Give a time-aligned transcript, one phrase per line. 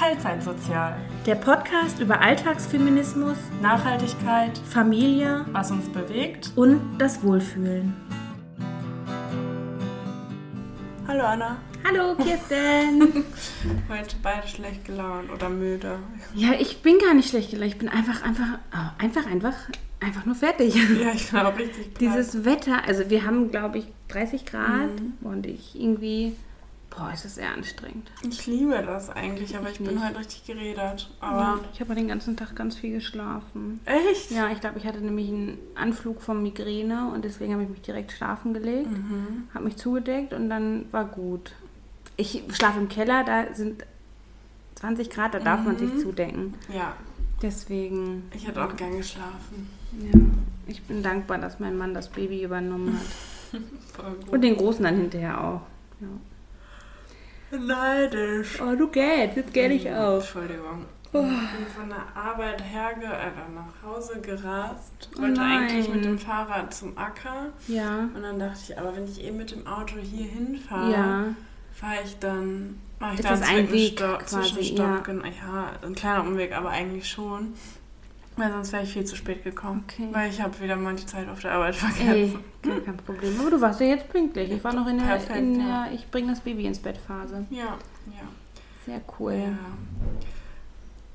[0.00, 0.96] Teilzeitsozial.
[1.26, 6.52] Der Podcast über Alltagsfeminismus, Nachhaltigkeit, Familie was uns bewegt.
[6.56, 7.94] und das Wohlfühlen.
[11.06, 11.58] Hallo Anna.
[11.86, 13.24] Hallo Kirsten!
[13.90, 15.98] Heute beide schlecht gelaunt oder müde.
[16.34, 17.70] ja, ich bin gar nicht schlecht gelaunt.
[17.70, 19.54] Ich bin einfach, einfach, oh, einfach, einfach,
[20.00, 20.76] einfach nur fertig.
[20.76, 22.00] Ja, ich bin auch richtig platt.
[22.00, 24.88] Dieses Wetter, also wir haben, glaube ich, 30 Grad
[25.20, 26.36] und ich irgendwie,
[26.90, 28.10] boah, ist das sehr anstrengend.
[28.22, 30.04] Ich liebe das eigentlich, aber ich bin nicht.
[30.04, 31.08] heute richtig geredet.
[31.20, 33.80] Aber ich habe den ganzen Tag ganz viel geschlafen.
[33.84, 34.30] echt?
[34.32, 37.80] Ja, ich glaube, ich hatte nämlich einen Anflug von Migräne und deswegen habe ich mich
[37.82, 39.44] direkt schlafen gelegt, Mhm.
[39.54, 41.52] habe mich zugedeckt und dann war gut.
[42.16, 43.84] Ich schlafe im Keller, da sind
[44.74, 46.54] 20 Grad, da darf man sich zudecken.
[46.74, 46.94] Ja,
[47.42, 49.70] Deswegen, ich hätte auch gern geschlafen.
[49.98, 50.20] ja,
[50.66, 53.60] ich bin dankbar, dass mein Mann das Baby übernommen hat.
[53.94, 54.28] Voll gut.
[54.28, 55.62] Und den Großen dann hinterher auch.
[56.00, 56.08] Ja.
[57.50, 58.60] Neidisch.
[58.60, 60.24] Oh, du gehst, jetzt geh ich auf.
[60.34, 60.86] Entschuldigung.
[61.12, 61.22] Oh.
[61.24, 65.10] Ich bin von der Arbeit herge äh, nach Hause gerast.
[65.16, 65.62] Oh Wollte nein.
[65.62, 67.46] eigentlich mit dem Fahrrad zum Acker.
[67.66, 71.24] Ja, Und dann dachte ich, aber wenn ich eben mit dem Auto hier hinfahre, ja,
[71.74, 75.24] fahre ich dann, mache ich Ist da das einen Zwischenstopp, ja.
[75.24, 77.54] ja, ein kleiner Umweg, aber eigentlich schon.
[78.40, 79.84] Weil sonst wäre ich viel zu spät gekommen.
[79.88, 80.08] Okay.
[80.12, 82.44] Weil ich habe wieder mal die Zeit auf der Arbeit ey, vergessen.
[82.62, 83.38] gar kein Problem.
[83.40, 84.50] Aber du warst ja jetzt pünktlich.
[84.50, 85.88] Ich war noch in der, Perfekt, in der ja.
[85.92, 87.44] ich bringe das Baby ins Bett Phase.
[87.50, 87.64] Ja,
[88.06, 88.26] ja.
[88.86, 89.34] Sehr cool.
[89.34, 89.58] Ja.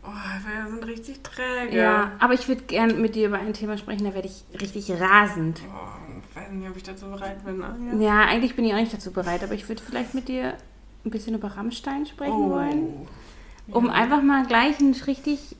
[0.03, 1.75] Oh, wir sind richtig träge.
[1.75, 4.91] Ja, aber ich würde gern mit dir über ein Thema sprechen, da werde ich richtig
[5.01, 5.61] rasend.
[5.67, 7.57] Oh, ich weiß nicht, ob ich dazu bereit bin.
[7.57, 8.03] ne?
[8.05, 10.53] Ja, eigentlich bin ich auch nicht dazu bereit, aber ich würde vielleicht mit dir
[11.03, 13.07] ein bisschen über Rammstein sprechen wollen,
[13.71, 13.93] um Ja.
[13.93, 15.55] einfach mal gleich einen richtig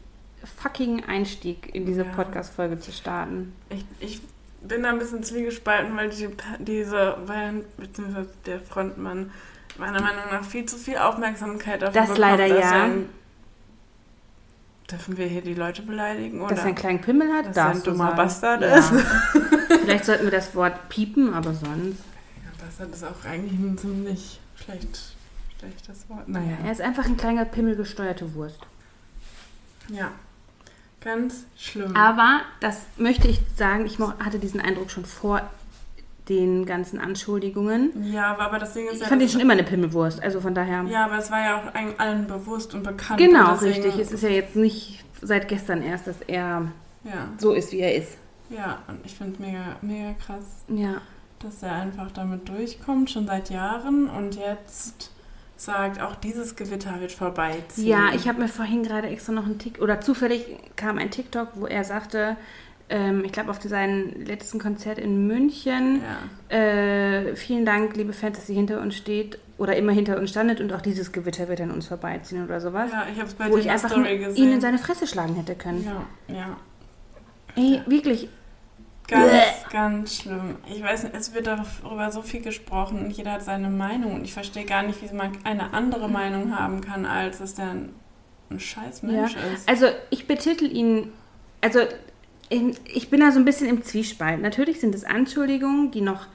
[0.46, 2.12] fucking Einstieg in diese Ja.
[2.12, 3.54] Podcast-Folge zu starten.
[3.70, 4.22] Ich, ich
[4.62, 6.30] bin da ein bisschen zwiegespalten, weil die,
[6.60, 9.32] diese Band, beziehungsweise der Frontmann,
[9.78, 12.84] meiner Meinung nach viel zu viel Aufmerksamkeit dafür Das leider dass ja.
[12.84, 13.10] ein-
[14.90, 16.42] Dürfen wir hier die Leute beleidigen?
[16.42, 16.50] Oder?
[16.52, 18.18] Dass er einen kleinen Pimmel hat, Dass er ein dummer sagen.
[18.18, 18.75] Bastard ja.
[18.78, 18.92] ist.
[19.81, 21.98] Vielleicht sollten wir das Wort piepen, aber sonst.
[22.44, 25.00] Ja, Bastard ist auch eigentlich ein ziemlich schlecht,
[25.59, 26.28] schlechtes Wort.
[26.30, 26.58] Naja.
[26.64, 28.59] Er ist einfach ein kleiner pimmelgesteuerte Wurst.
[29.90, 30.12] Ja.
[31.06, 31.96] Ganz schlimm.
[31.96, 35.42] Aber das möchte ich sagen, ich hatte diesen Eindruck schon vor
[36.28, 38.12] den ganzen Anschuldigungen.
[38.12, 39.08] ja, aber das Ding ist Ich ja.
[39.08, 40.84] fand ihn schon immer eine Pimmelwurst, also von daher.
[40.90, 43.20] Ja, aber es war ja auch allen- bewusst und bekannt.
[43.20, 43.98] genau, und richtig.
[44.00, 46.72] Es ist ja jetzt nicht seit gestern erst, dass er
[47.04, 48.18] Ja, so ist, wie er ist.
[48.50, 50.96] ja, und ich finde es mega, mega krass, Ja.
[51.38, 55.12] dass er einfach damit durchkommt, schon seit Jahren und jetzt
[55.58, 57.88] sagt, auch dieses Gewitter wird vorbeiziehen.
[57.88, 60.46] Ja, ich habe mir vorhin gerade extra noch einen Tick oder zufällig
[60.76, 62.36] kam ein TikTok, wo er sagte,
[62.90, 66.02] ähm, ich glaube auf seinem letzten Konzert in München,
[66.50, 70.30] Ja, äh, vielen Dank, liebe Fans, dass ihr hinter uns steht oder immer hinter uns
[70.32, 72.92] standet und auch dieses Gewitter wird an uns vorbeiziehen oder sowas.
[72.92, 75.84] ja ich habe es bei wo ich einfach ihn in seine Fresse schlagen hätte können.
[76.28, 76.58] ja, ja.
[77.56, 78.28] Ey, wirklich.
[79.08, 79.72] Ganz, Bäh.
[79.72, 80.56] ganz schlimm.
[80.68, 84.24] Ich weiß nicht, es wird darüber so viel gesprochen und jeder hat seine Meinung und
[84.26, 87.94] ich verstehe gar nicht, wie man eine andere Meinung haben kann, als dass der ein,
[88.50, 89.10] ein scheiß Ja.
[89.10, 89.70] Mensch ist.
[89.70, 91.12] Also ich betitel ihn,
[91.62, 91.82] also
[92.50, 94.42] ich bin da so ein bisschen im Zwiespalt.
[94.42, 96.28] Natürlich sind es Anschuldigungen, die noch,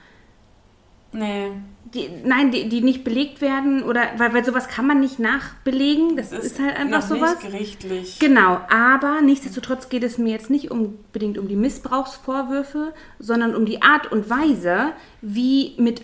[1.12, 1.50] Nee,
[1.94, 6.16] die, nein, die, die nicht belegt werden oder, weil, weil sowas kann man nicht nachbelegen.
[6.16, 7.42] Das es ist, halt einfach noch sowas.
[7.42, 8.18] nicht gerichtlich.
[8.20, 13.82] Genau, aber nichtsdestotrotz geht es mir jetzt nicht unbedingt um die Missbrauchsvorwürfe, sondern um die
[13.82, 16.02] Art und Weise, wie mit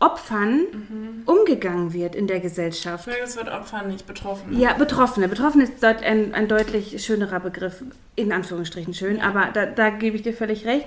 [0.00, 3.08] Opfern umgegangen wird in der Gesellschaft.
[3.08, 4.56] Es wird Opfer nicht betroffen.
[4.56, 5.28] Ja, Betroffene.
[5.28, 7.82] Betroffene ist ein, ein deutlich schönerer Begriff,
[8.14, 10.86] in Anführungsstrichen schön, aber da, da gebe ich dir völlig recht.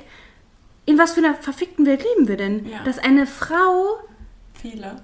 [0.85, 2.67] In was für einer verfickten Welt leben wir denn?
[2.67, 2.83] Ja.
[2.83, 3.99] Dass eine Frau
[4.53, 5.01] Viele.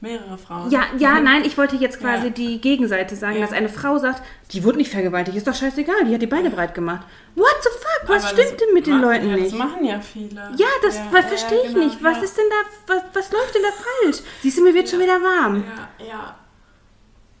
[0.00, 0.70] Mehrere Frauen.
[0.70, 2.30] Ja, ja, nein, ich wollte jetzt quasi Ja.
[2.32, 3.40] die Gegenseite sagen, Ja.
[3.46, 4.22] dass eine Frau sagt,
[4.52, 7.06] die wurde nicht vergewaltigt, ist doch scheißegal, die hat die Beine breit gemacht.
[7.34, 8.08] What the fuck?
[8.08, 9.52] Was Aber stimmt denn mit den Leuten nicht?
[9.52, 10.50] Das machen ja viele.
[10.56, 12.04] Ja, das verstehe ich genau, nicht.
[12.04, 14.18] Was ist denn da, was, was läuft denn da falsch?
[14.42, 15.64] Siehst du, mir wird schon wieder warm.
[15.98, 16.36] Ja, ja.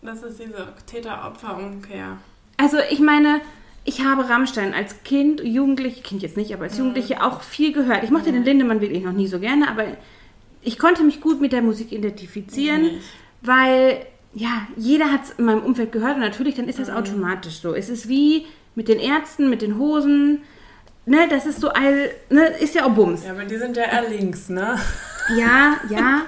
[0.00, 2.16] Das ist diese Täter-Opfer-Umkehr.
[2.56, 3.42] Also ich meine,
[3.86, 8.02] ich habe Rammstein als Kind, Jugendliche, Kind jetzt nicht, aber als Jugendliche auch viel gehört.
[8.04, 9.84] Ich mochte den Lindemann wirklich noch nie so gerne, aber
[10.62, 12.90] ich konnte mich gut mit der Musik identifizieren,
[13.42, 14.04] weil
[14.34, 17.74] ja, jeder hat es in meinem Umfeld gehört und natürlich, dann ist das automatisch so.
[17.74, 20.42] Es ist wie mit den Ärzten, mit den Hosen,
[21.06, 23.24] ne, das ist so all, ne, ist ja auch Bums.
[23.24, 24.76] Ja, aber die sind ja eher links, ne?
[25.38, 26.22] Ja, ja,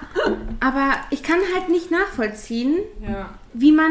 [0.61, 3.31] aber ich kann halt nicht nachvollziehen, Ja.
[3.53, 3.91] wie man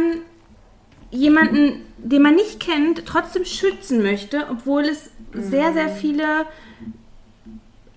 [1.12, 6.46] jemanden, den man nicht kennt, trotzdem schützen möchte, obwohl es sehr, sehr viele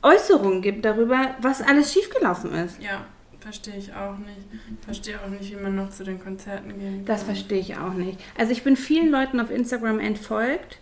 [0.02, 2.80] Äußerungen gibt darüber, was alles schiefgelaufen ist.
[2.82, 3.04] Ja,
[3.40, 4.36] Verstehe ich auch nicht.
[4.52, 7.04] Ich verstehe auch nicht, wie man noch zu den Konzerten gehen kann.
[7.06, 8.18] Das verstehe ich auch nicht.
[8.36, 10.78] Also ich bin vielen Leuten auf Instagram entfolgt,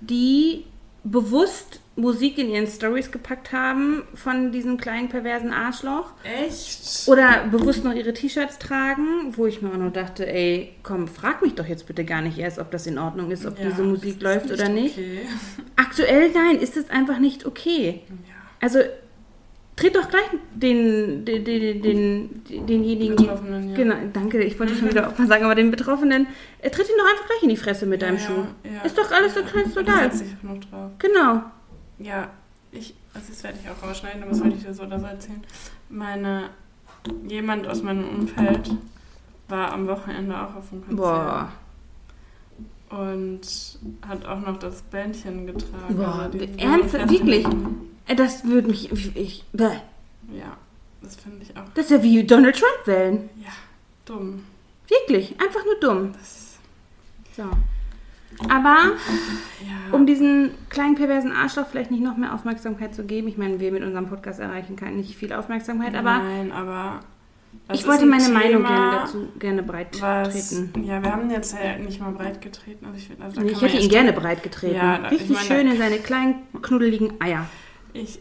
[0.00, 0.64] die
[1.04, 6.12] bewusst Musik in ihren Stories gepackt haben von diesem kleinen perversen Arschloch.
[6.24, 7.08] Echt?
[7.08, 11.42] Oder bewusst noch ihre T-Shirts tragen, wo ich mir auch noch dachte, ey, komm, frag
[11.42, 13.82] mich doch jetzt bitte gar nicht erst, ob das in Ordnung ist, ob Ja, diese
[13.82, 14.96] Musik läuft oder nicht.
[14.96, 15.20] Okay.
[15.76, 18.02] Aktuell nein, ist es einfach nicht okay.
[18.08, 18.34] Ja.
[18.60, 18.78] Also
[19.76, 23.16] tritt doch gleich den, den, den, den, denjenigen.
[23.16, 23.76] Betroffenen, ja.
[23.76, 26.26] Genau, danke, ich wollte schon wieder auch mal sagen, aber den Betroffenen,
[26.60, 28.44] äh, tritt ihn doch einfach gleich in die Fresse mit deinem ja, Schuh.
[28.64, 30.08] ja, Ist doch alles so klein, total.
[30.08, 30.90] drauf.
[30.98, 31.42] Genau.
[32.02, 32.30] Ja,
[32.72, 35.06] ich, also das werde ich auch rausschneiden, aber das wollte ich dir so oder so
[35.06, 35.42] erzählen.
[35.88, 36.50] Meine,
[37.28, 38.70] jemand aus meinem Umfeld
[39.48, 40.96] war am Wochenende auch auf dem Konzert.
[40.96, 41.52] Boah.
[42.90, 45.96] Und hat auch noch das Bändchen getragen.
[45.96, 47.10] Boah, also ernsthaft?
[47.10, 47.46] Wirklich?
[48.06, 48.90] Äh, Das würde mich.
[48.90, 49.76] Ich, ich, bäh.
[50.32, 50.56] Ja,
[51.02, 51.64] das finde ich auch.
[51.74, 53.28] das ist ja wie Donald Trump wählen.
[53.42, 53.50] Ja,
[54.04, 54.44] dumm.
[54.88, 56.12] Wirklich, einfach nur dumm.
[56.12, 56.56] Das,
[57.36, 57.44] So.
[58.48, 58.76] Aber
[59.60, 59.92] ja.
[59.92, 63.70] um diesen kleinen perversen Arschloch vielleicht nicht noch mehr Aufmerksamkeit zu geben, ich meine, wir
[63.72, 67.00] mit unserem Podcast erreichen kann nicht viel Aufmerksamkeit, aber Nein, aber.
[67.72, 70.84] ich wollte ein meine Meinung Thema, gerne dazu gerne breit Was, treten.
[70.84, 72.86] ja, wir haben jetzt ja nicht mal breit getreten.
[72.86, 74.76] Also ich, also ich hätte ihn gerne breit getreten.
[74.76, 77.46] Ja, da- ich Richtig meine, schön da- in seine kleinen, knuddeligen Eier.
[77.92, 78.20] Ich,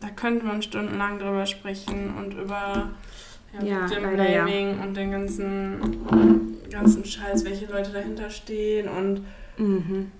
[0.00, 2.90] da könnte man stundenlang drüber sprechen und über
[3.60, 4.44] ja, Ja, leider ja.
[4.44, 6.06] Blaming und den ganzen,
[6.70, 9.22] ganzen Scheiß, welche Leute dahinter stehen und
[9.58, 10.10] Mhm.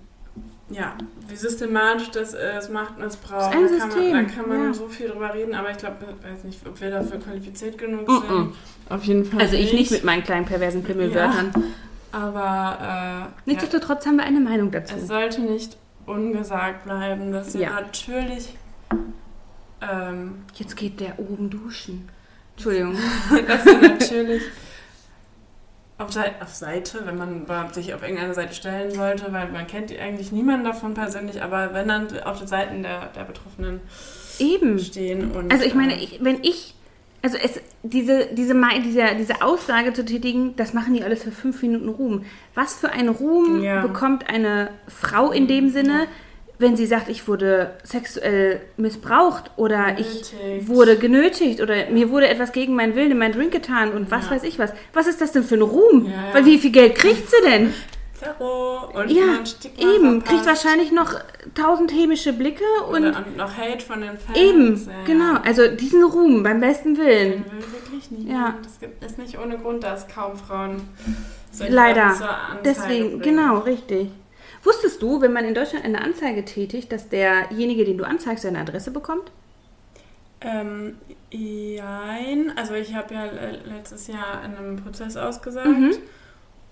[0.69, 0.93] ja,
[1.27, 3.51] wie systematisch das ist, Machtmissbrauch.
[3.51, 4.73] Das ist ein da kann System, man, da kann man ja.
[4.73, 8.07] so viel drüber reden, aber ich glaube, ich weiß nicht, ob wir dafür qualifiziert genug
[8.07, 8.27] Mhm.
[8.27, 8.53] sind.
[8.89, 9.41] Auf jeden Fall.
[9.41, 11.51] Also ich nicht mit meinen kleinen perversen Pimmelwörtern.
[12.11, 14.95] Aber äh, Nichtsdestotrotz haben wir eine Meinung dazu.
[14.95, 15.77] Es sollte nicht
[16.07, 17.69] ungesagt bleiben, dass wir Ja.
[17.81, 18.55] natürlich,
[19.81, 22.09] ähm, Jetzt geht der oben duschen.
[22.55, 22.95] Entschuldigung.
[23.47, 24.43] dass wir natürlich
[25.99, 29.67] auf, Sei auf Seite, wenn man überhaupt sich auf irgendeine Seite stellen sollte, weil man
[29.67, 33.81] kennt eigentlich niemanden davon persönlich, aber wenn dann auf den Seiten der, der Betroffenen
[34.39, 34.79] Eben.
[34.79, 36.73] stehen und Also ich meine, äh, ich, wenn ich,
[37.21, 38.55] also es, diese, diese,
[38.85, 42.25] diese, diese Aussage zu tätigen, das machen die alles für fünf Minuten Ruhm.
[42.55, 43.81] Was für einen Ruhm Ja.
[43.81, 46.07] bekommt eine Frau in dem Sinne,
[46.59, 50.67] wenn sie sagt, ich wurde sexuell missbraucht oder ich Genötigt.
[50.67, 54.25] wurde genötigt oder mir wurde etwas gegen meinen Willen in meinen Drink getan und was
[54.25, 54.31] Ja.
[54.31, 54.73] weiß ich was.
[54.93, 56.05] Was ist das denn für ein Ruhm?
[56.05, 56.33] Ja, ja.
[56.33, 57.73] Weil wie viel Geld kriegt sie denn?
[58.13, 60.21] Zerro und Ja, man Stigma eben.
[60.21, 60.27] verpasst.
[60.27, 61.13] Kriegt wahrscheinlich noch
[61.55, 64.37] tausend hämische Blicke und und noch Hate von den Fans.
[64.37, 64.91] eben, ja.
[65.05, 65.39] genau.
[65.45, 67.45] Also diesen Ruhm beim besten Willen.
[67.45, 68.29] Den will wirklich nicht.
[68.29, 68.55] Ja.
[68.61, 70.81] Das gibt, ist nicht ohne Grund, dass kaum Frauen
[71.53, 72.13] solche Leider.
[72.65, 73.21] Deswegen, bringen.
[73.21, 74.09] genau, richtig.
[74.63, 78.59] Wusstest du, wenn man in Deutschland eine Anzeige tätigt, dass derjenige, den du anzeigst, seine
[78.59, 79.31] Adresse bekommt?
[80.41, 80.97] Ähm.
[82.55, 85.67] Also ich habe ja le- letztes Jahr in einem Prozess ausgesagt.
[85.67, 85.91] Mhm.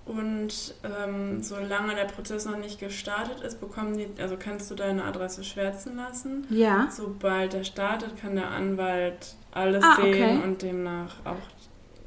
[0.06, 5.04] Und ähm, solange der Prozess noch nicht gestartet ist, bekommen die, also kannst du deine
[5.04, 6.48] Adresse schwärzen lassen.
[6.50, 6.88] Ja.
[6.90, 10.40] Sobald der startet, kann der Anwalt alles Ah, sehen okay.
[10.44, 11.36] und demnach auch.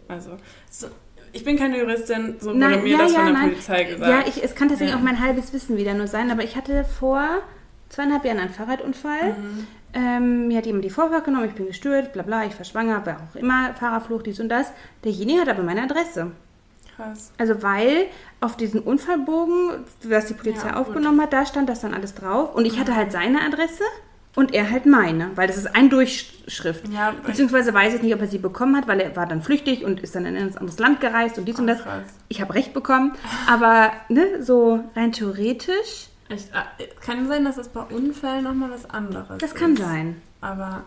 [0.08, 0.38] Also,
[0.70, 0.88] so,
[1.32, 3.50] ich bin keine Juristin, so wurde Nein, mir ja, das ja, von der nein.
[3.50, 4.10] Polizei gesagt.
[4.10, 5.00] Ja, ich, es kann tatsächlich Ja.
[5.00, 7.22] auch mein halbes Wissen wieder nur sein, aber ich hatte vor
[7.88, 9.32] zweieinhalb Jahren einen Fahrradunfall.
[9.34, 9.66] Mhm.
[9.92, 13.00] Ähm, mir hat jemand die Vorfahrt genommen, ich bin gestürzt, bla bla, ich war schwanger,
[13.04, 14.72] wer auch immer, Fahrerflucht, dies und das.
[15.04, 16.30] Derjenige hat aber meine Adresse.
[16.96, 17.32] Krass.
[17.38, 18.06] Also weil
[18.40, 20.86] auf diesem Unfallbogen, was die Polizei Ja, gut.
[20.88, 22.54] aufgenommen hat, da stand das dann alles drauf.
[22.54, 23.82] Und ich hatte halt seine Adresse
[24.36, 26.88] und er halt meine, weil das ist ein Durchschrift.
[26.92, 29.84] Ja, Beziehungsweise weiß ich nicht, ob er sie bekommen hat, weil er war dann flüchtig
[29.84, 31.82] und ist dann in ein anderes Land gereist und dies und das.
[31.82, 32.02] krass.
[32.28, 33.12] Ich habe Recht bekommen,
[33.48, 38.88] aber ne, so rein theoretisch, Ich, äh, kann sein, dass es bei Unfällen nochmal was
[38.88, 39.80] anderes das kann ist.
[39.80, 40.22] sein.
[40.40, 40.84] Aber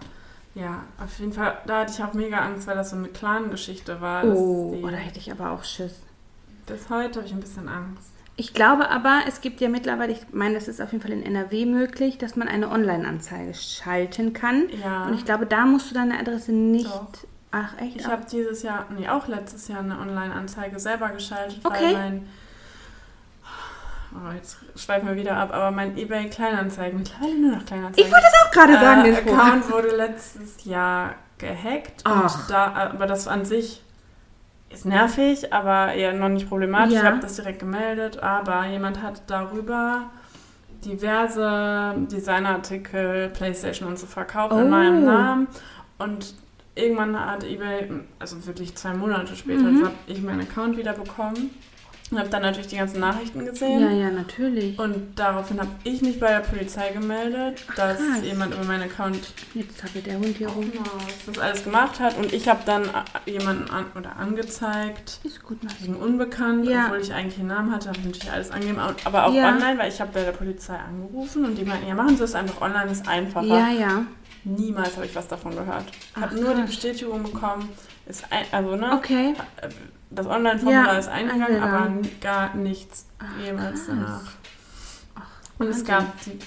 [0.56, 4.00] ja, auf jeden Fall, da hatte ich auch mega Angst, weil das so eine Clan-Geschichte
[4.00, 4.24] war.
[4.24, 5.96] Oh, die- oh, da hätte ich aber auch Schiss.
[6.66, 8.12] Bis heute habe ich ein bisschen Angst.
[8.36, 11.24] Ich glaube aber, es gibt ja mittlerweile, ich meine, das ist auf jeden Fall in
[11.24, 14.70] NRW möglich, dass man eine Online-Anzeige schalten kann.
[14.84, 15.06] Ja.
[15.06, 16.88] Und ich glaube, da musst du deine Adresse nicht.
[16.88, 17.08] Doch.
[17.52, 17.98] Ach, echt?
[17.98, 21.84] Ich habe dieses Jahr, nee, auch letztes Jahr eine Online-Anzeige selber geschaltet, Okay.
[21.84, 22.28] weil mein.
[24.16, 28.06] Oh, jetzt schweifen wir wieder ab, aber mein eBay Kleinanzeigen, mittlerweile nur noch Kleinanzeigen.
[28.06, 29.28] Ich wollte das auch gerade sagen, äh, den.
[29.38, 32.02] Account wurde letztes Jahr gehackt.
[32.04, 32.42] Ach.
[32.42, 33.82] Und da, aber das an sich
[34.74, 36.94] ist nervig, aber eher noch nicht problematisch.
[36.96, 37.01] Ja.
[37.01, 40.10] Ich habe das direkt gemeldet, aber jemand hat darüber
[40.84, 44.60] diverse Designartikel, Playstation und so verkauft Oh.
[44.60, 45.48] in meinem Namen.
[45.98, 46.34] Und
[46.75, 47.89] irgendwann hat eBay,
[48.20, 49.86] also wirklich zwei Monate später, Mhm.
[49.86, 51.51] habe ich meinen Account wieder bekommen.
[52.13, 53.82] Und habe dann natürlich die ganzen Nachrichten gesehen.
[53.82, 54.77] Ja, ja, natürlich.
[54.79, 58.22] Und daraufhin habe ich mich bei der Polizei gemeldet, dass krass.
[58.24, 60.72] jemand über meinen Account Jetzt zappelt der Hund hier rum.
[60.72, 60.84] genau,
[61.25, 62.17] das alles gemacht hat.
[62.17, 65.75] Und ich habe dann äh, jemanden an, oder angezeigt Ist gut, Max.
[65.82, 66.86] wegen unbekannt, Ja.
[66.86, 68.79] obwohl ich eigentlich einen Namen hatte, habe ich natürlich alles angegeben.
[69.05, 69.48] Aber auch Ja.
[69.50, 72.36] online, weil ich habe bei der Polizei angerufen und die meinten, ja machen Sie es
[72.36, 73.46] einfach online, ist einfacher.
[73.46, 74.05] Ja, ja.
[74.46, 75.86] Niemals habe ich was davon gehört.
[75.89, 76.63] Ich Ach, habe nur die.
[76.63, 77.70] Bestätigung bekommen,
[78.05, 79.34] ist ein, also ne, Okay.
[80.15, 81.91] Das Online-Formular Ja, ist eingegangen, aber
[82.22, 83.88] gar nichts Ach, jemals krass.
[83.88, 84.22] danach.
[85.15, 85.22] Ach,
[85.60, 86.38] Und es gab die,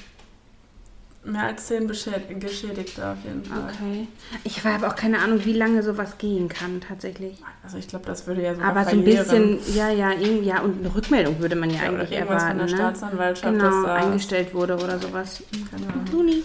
[1.29, 3.65] mehr als zehn Beschäd Geschädigte auf jeden Fall.
[3.75, 4.07] Okay.
[4.45, 7.39] Ich habe auch keine Ahnung, wie lange sowas gehen kann, tatsächlich.
[7.65, 10.61] Also ich glaube, das würde ja sogar Aber so ein bisschen, ja, ja, irgendwie, ja,
[10.61, 12.75] und eine Rückmeldung würde man ja, Ja, eigentlich erwarten, von der ne?
[12.77, 13.95] Staatsanwaltschaft, Genau, dass da...
[13.97, 15.43] eingestellt wurde oder sowas.
[15.71, 16.05] Keine Ahnung.
[16.13, 16.43] Luni,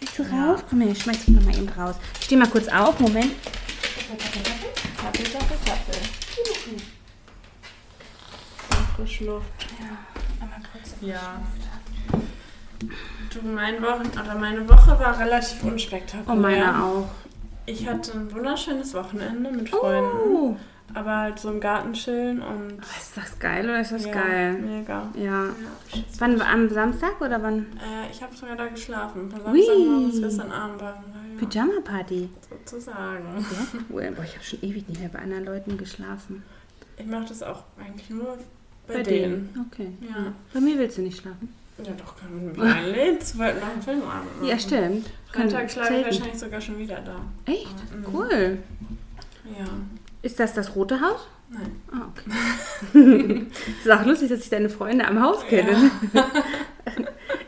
[0.00, 0.50] willst du Ja.
[0.52, 0.60] raus?
[0.68, 1.94] Komm her, ich schmeiß dich nochmal eben raus.
[2.18, 3.32] Ich steh mal kurz auf, Moment.
[4.08, 5.22] Kaffee, Kaffee,
[5.64, 5.87] Kaffee.
[8.98, 9.46] Frische Luft.
[9.78, 10.96] Ja, einmal kurz.
[11.00, 11.40] Ja.
[13.32, 16.36] Du, mein Wochen oder meine Woche war relativ unspektakulär.
[16.36, 17.08] Oh, meine auch.
[17.66, 20.56] Ich hatte ein wunderschönes Wochenende mit Freunden, Oh,
[20.94, 24.54] aber halt so im Garten chillen und ist das geil oder ist das ja, geil?
[24.54, 25.06] Mega.
[25.14, 25.44] Ja.
[25.44, 26.02] Ja.
[26.18, 27.66] Wann, am Samstag oder wann?
[27.76, 29.30] Äh, ich habe sogar da geschlafen.
[29.30, 29.42] Von.
[29.44, 32.30] Samstagmorgen bis gestern Abend wir, ja, Pyjama-Party.
[32.50, 33.46] sozusagen.
[33.48, 34.12] Sehr cool.
[34.16, 36.42] Boah, ich habe schon ewig nicht mehr bei anderen Leuten geschlafen.
[36.96, 38.36] Ich mache das auch eigentlich nur
[38.88, 39.52] bei, Bei denen.
[39.54, 39.66] denen.
[39.72, 39.88] Okay.
[40.00, 40.32] Ja.
[40.52, 41.54] Bei mir willst du nicht schlafen?
[41.84, 43.34] Ja, doch, können wir mit.
[43.34, 44.48] Wir wollten noch einen Filmabend machen.
[44.48, 45.06] Ja, stimmt.
[45.32, 47.20] Freitag schlafe ich wahrscheinlich sogar schon wieder da.
[47.44, 47.76] Echt?
[47.94, 48.06] Mhm.
[48.12, 48.58] Cool.
[49.56, 49.66] Ja.
[50.22, 51.28] Ist das das rote Haus?
[51.50, 51.70] Nein.
[51.92, 53.46] Ah, okay.
[53.84, 55.90] ist auch lustig, dass ich deine Freunde am Haus kenne.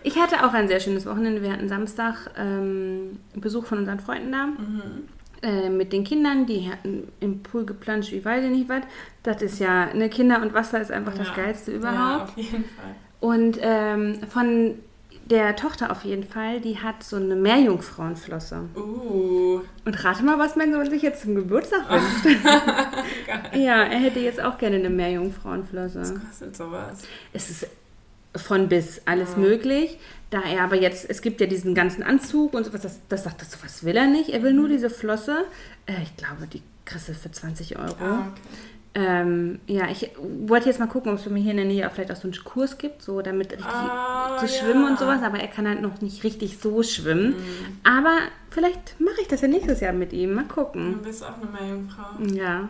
[0.02, 1.42] Ich hatte auch ein sehr schönes Wochenende.
[1.42, 4.46] Wir hatten Samstag ähm, Besuch von unseren Freunden da.
[4.46, 5.08] Mhm.
[5.42, 8.82] Äh, mit den Kindern, die hatten im Pool geplanscht, wie weiß ich nicht was.
[9.22, 11.34] Das ist ja, ne, Kinder und Wasser ist einfach das Ja.
[11.34, 12.28] Geilste Ja, überhaupt.
[12.30, 12.94] auf jeden Fall.
[13.20, 14.74] Und ähm, von
[15.30, 18.62] der Tochter auf jeden Fall, die hat so eine Meerjungfrauenflosse.
[18.76, 19.60] Uh.
[19.84, 22.38] Und rate mal, was mein Sohn sich jetzt zum Geburtstag wünscht.
[23.54, 26.00] Ja, er hätte jetzt auch gerne eine Meerjungfrauenflosse.
[26.00, 27.02] Was kostet sowas?
[27.32, 27.66] Es ist
[28.36, 29.38] von bis alles Ja.
[29.38, 29.98] möglich.
[30.30, 33.42] Da er aber jetzt, es gibt ja diesen ganzen Anzug und sowas, das, das sagt
[33.42, 34.28] er, sowas will er nicht.
[34.30, 34.72] Er will nur Mhm.
[34.72, 35.44] diese Flosse.
[35.86, 37.96] Äh, ich glaube, die kriegst du für 20 Euro.
[38.00, 38.40] Ah, okay.
[38.92, 40.10] Ähm, ja, ich
[40.48, 42.16] wollte jetzt mal gucken, ob es für mich hier in der Nähe auch vielleicht auch
[42.16, 44.52] so einen Kurs gibt, so damit richtig Ah, zu ja.
[44.52, 47.30] schwimmen und sowas, aber er kann halt noch nicht richtig so schwimmen.
[47.30, 47.78] Mhm.
[47.84, 48.16] Aber
[48.50, 50.34] vielleicht mache ich das ja nächstes Jahr mit ihm.
[50.34, 50.98] Mal Du gucken.
[51.04, 52.20] bist auch eine Meerjungfrau.
[52.34, 52.68] Ja,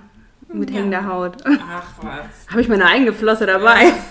[0.52, 0.76] mit Ja.
[0.76, 1.36] hängender Haut.
[1.46, 2.46] Ach was.
[2.50, 3.92] Habe ich meine eigene Flosse dabei.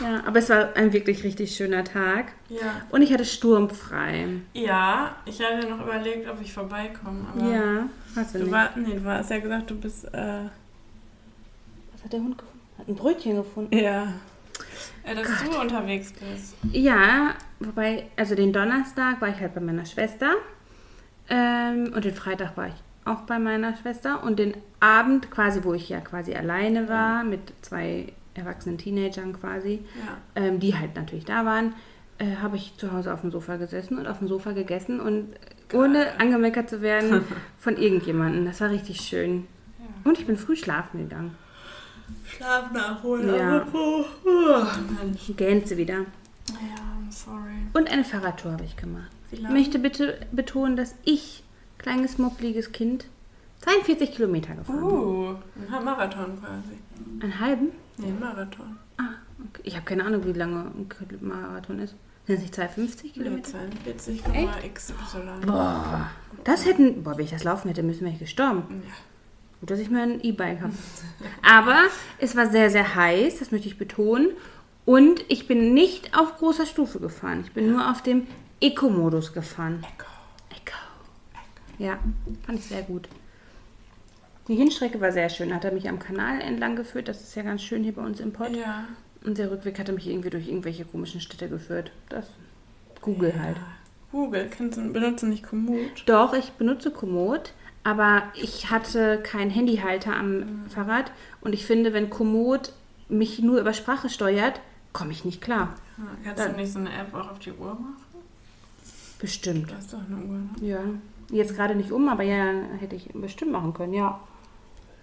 [0.00, 2.32] ja, aber es war ein wirklich richtig schöner Tag.
[2.48, 2.82] Ja.
[2.90, 4.26] Und ich hatte sturmfrei.
[4.54, 7.48] Ja, ich hatte noch überlegt, ob ich vorbeikomme, aber.
[7.50, 8.52] Ja, hast du Du, nicht.
[8.52, 10.04] war, nee, du hast ja gesagt, du bist.
[10.06, 10.44] Äh,
[11.92, 12.60] Was hat der Hund gefunden?
[12.78, 13.76] Hat ein Brötchen gefunden.
[13.76, 14.12] ja.
[15.02, 16.54] Äh, dass du unterwegs bist.
[16.72, 20.32] Ja, wobei, also den Donnerstag war ich halt bei meiner Schwester.
[21.30, 22.74] Ähm, und den Freitag war ich
[23.10, 24.22] auch bei meiner Schwester.
[24.22, 29.80] Und den Abend, quasi, wo ich ja quasi alleine war, mit zwei erwachsenen Teenagern quasi,
[30.06, 30.42] Ja.
[30.42, 31.74] ähm, die halt natürlich da waren,
[32.18, 35.34] äh, habe ich zu Hause auf dem Sofa gesessen und auf dem Sofa gegessen und
[35.72, 37.24] ohne angemeckert zu werden
[37.58, 38.44] von irgendjemandem.
[38.44, 39.46] Das war richtig schön.
[39.78, 39.86] ja.
[40.10, 41.36] Und ich bin früh schlafen gegangen.
[42.26, 43.34] Schlaf nachholen.
[43.34, 43.66] Ja.
[43.72, 44.04] Oh.
[45.02, 45.32] Mensch.
[45.36, 45.94] Gänse wieder.
[46.48, 46.54] Ja,
[46.98, 47.54] I'm sorry.
[47.72, 49.10] Und eine Fahrradtour habe ich gemacht.
[49.30, 51.44] Ich möchte bitte betonen, dass ich,
[51.80, 53.06] kleines, moppeliges Kind,
[53.62, 54.82] 42 Kilometer gefahren.
[54.82, 55.34] Uh,
[55.70, 56.78] ein Marathon quasi.
[57.20, 57.68] Einen halben?
[57.98, 58.78] Nee, ein Marathon.
[58.96, 59.16] Ah,
[59.48, 59.62] okay.
[59.64, 60.88] Ich habe keine Ahnung, wie lange ein
[61.20, 61.94] Marathon ist.
[62.26, 63.58] Sind es nicht 250 Nee, Kilometer?
[63.58, 65.46] 42,xy.
[65.46, 66.10] Boah,
[66.44, 68.82] das hätten, boah, wenn ich das laufen hätte müssen, ich gestorben.
[68.86, 68.94] Ja.
[69.60, 70.72] Gut, dass ich mir ein E-Bike habe.
[71.42, 71.78] Aber
[72.18, 74.30] es war sehr, sehr heiß, das möchte ich betonen.
[74.86, 77.42] Und ich bin nicht auf großer Stufe gefahren.
[77.44, 78.26] Ich bin nur auf dem
[78.60, 79.84] Eco-Modus gefahren.
[79.96, 80.09] Eco.
[81.80, 81.98] Ja,
[82.44, 83.08] fand ich sehr gut.
[84.48, 85.54] Die Hinstrecke war sehr schön.
[85.54, 87.08] Hat er mich am Kanal entlang geführt.
[87.08, 88.54] Das ist ja ganz schön hier bei uns im Pott.
[88.54, 88.84] Ja.
[89.24, 91.90] Und der Rückweg hat er mich irgendwie durch irgendwelche komischen Städte geführt.
[92.08, 92.26] Das
[93.00, 93.56] Google halt.
[94.12, 96.02] Google, du, benutzt du nicht Komoot?
[96.06, 97.52] Doch, ich benutze Komoot,
[97.84, 101.12] aber ich hatte keinen Handyhalter am Fahrrad.
[101.40, 102.72] Und ich finde, wenn Komoot
[103.08, 104.60] mich nur über Sprache steuert,
[104.92, 105.74] komme ich nicht klar.
[105.96, 107.96] Ja, kannst Dann- du nicht so eine App auch auf die Uhr machen?
[109.20, 109.70] Bestimmt.
[109.70, 110.48] Du hast doch eine Uhr, ne?
[110.60, 110.80] Ja.
[111.30, 114.20] Jetzt gerade nicht um, aber ja, hätte ich bestimmt machen können, ja.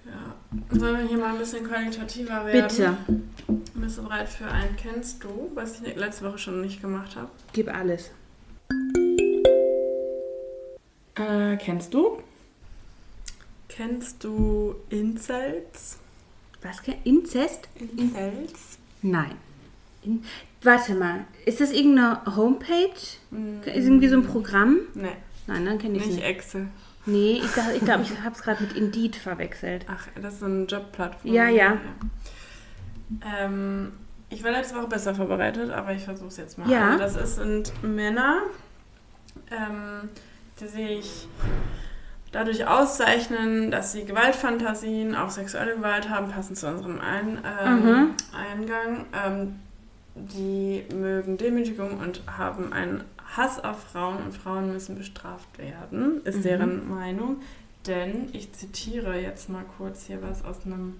[0.05, 0.77] Ja.
[0.77, 2.67] Sollen wir hier mal ein bisschen qualitativer werden?
[2.67, 2.98] Bitte,
[3.75, 7.29] Bist du bereit für ein Kennst du, was ich letzte Woche schon nicht gemacht habe?
[7.53, 8.12] gib alles.
[11.15, 12.22] Äh, kennst du?
[13.69, 16.00] Kennst du Incels?
[16.62, 16.81] Was?
[17.03, 17.67] Inzest?
[17.98, 18.77] Incels?
[19.01, 19.31] Nein.
[20.03, 20.24] In,
[20.62, 22.91] warte mal, ist das irgendeine Homepage?
[23.65, 24.79] Ist irgendwie so ein Programm?
[24.93, 25.10] Nee,
[25.47, 26.25] Nein, dann kenne ich nicht nicht.
[26.25, 26.67] Excel.
[27.05, 29.85] Nee, ich glaube, ich, glaub, ich habe es gerade mit Indeed verwechselt.
[29.89, 31.33] Ach, das ist so eine Jobplattform.
[31.33, 31.77] Ja, ja.
[33.39, 33.93] Ähm,
[34.29, 36.69] ich war letzte Woche besser vorbereitet, aber ich versuche es jetzt mal.
[36.69, 36.91] Ja.
[36.91, 38.41] Also das ist, sind Männer,
[39.51, 40.09] ähm,
[40.59, 41.27] die sich
[42.33, 48.13] dadurch auszeichnen, dass sie Gewaltfantasien, auch sexuelle Gewalt haben, passend zu unserem Ein ähm, Mhm.
[48.33, 49.05] Eingang.
[49.25, 49.59] Ähm,
[50.15, 53.03] die mögen Demütigung und haben einen
[53.36, 56.43] Hass auf Frauen und Frauen müssen bestraft werden, ist Mhm.
[56.43, 57.38] deren Meinung.
[57.86, 60.96] Denn ich zitiere jetzt mal kurz hier was aus einem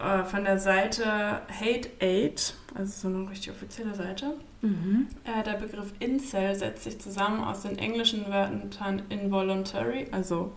[0.00, 4.34] äh, von der Seite Hate Aid, also so eine richtig offizielle Seite.
[4.60, 5.06] Mhm.
[5.24, 10.52] Äh, der Begriff Incel setzt sich zusammen aus den englischen Wörtern involuntary, also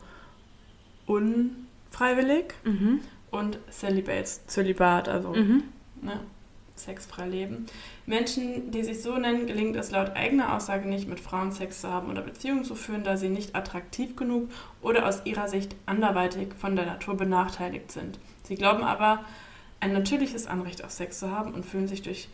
[1.06, 3.01] unfreiwillig, Mhm.
[3.32, 5.63] und celibate, Zölibat, also Mhm.
[6.01, 6.20] ne,
[6.79, 7.65] sexfrei leben.
[8.05, 11.89] Menschen, die sich so nennen, gelingt es laut eigener Aussage nicht, mit Frauen Sex zu
[11.89, 14.50] haben oder Beziehungen zu führen, da sie nicht attraktiv genug
[14.81, 18.19] oder aus ihrer Sicht anderweitig von der Natur benachteiligt sind.
[18.43, 19.24] Sie glauben aber,
[19.79, 22.29] ein natürliches Anrecht auf Sex zu haben und fühlen sich durch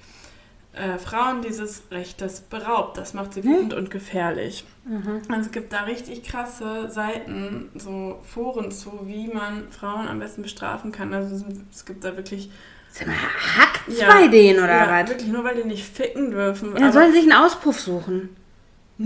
[0.74, 2.98] äh, Frauen dieses Rechtes beraubt.
[2.98, 4.66] Das macht sie wütend und gefährlich.
[4.86, 5.22] Mhm.
[5.30, 10.42] Also es gibt da richtig krasse Seiten, so Foren zu, wie man Frauen am besten
[10.42, 11.14] bestrafen kann.
[11.14, 12.50] Also es gibt da wirklich
[12.96, 15.10] Sag mal, hackt's ja, bei denen oder ja, was?
[15.10, 16.74] Wirklich nur, weil die nicht ficken dürfen.
[16.74, 18.30] Ja, dann sollen sie sich einen Auspuff suchen.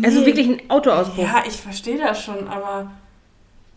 [0.03, 0.25] Also Nee.
[0.25, 1.24] wirklich einen Autoauspuff.
[1.24, 2.91] Ja, ich verstehe das schon, aber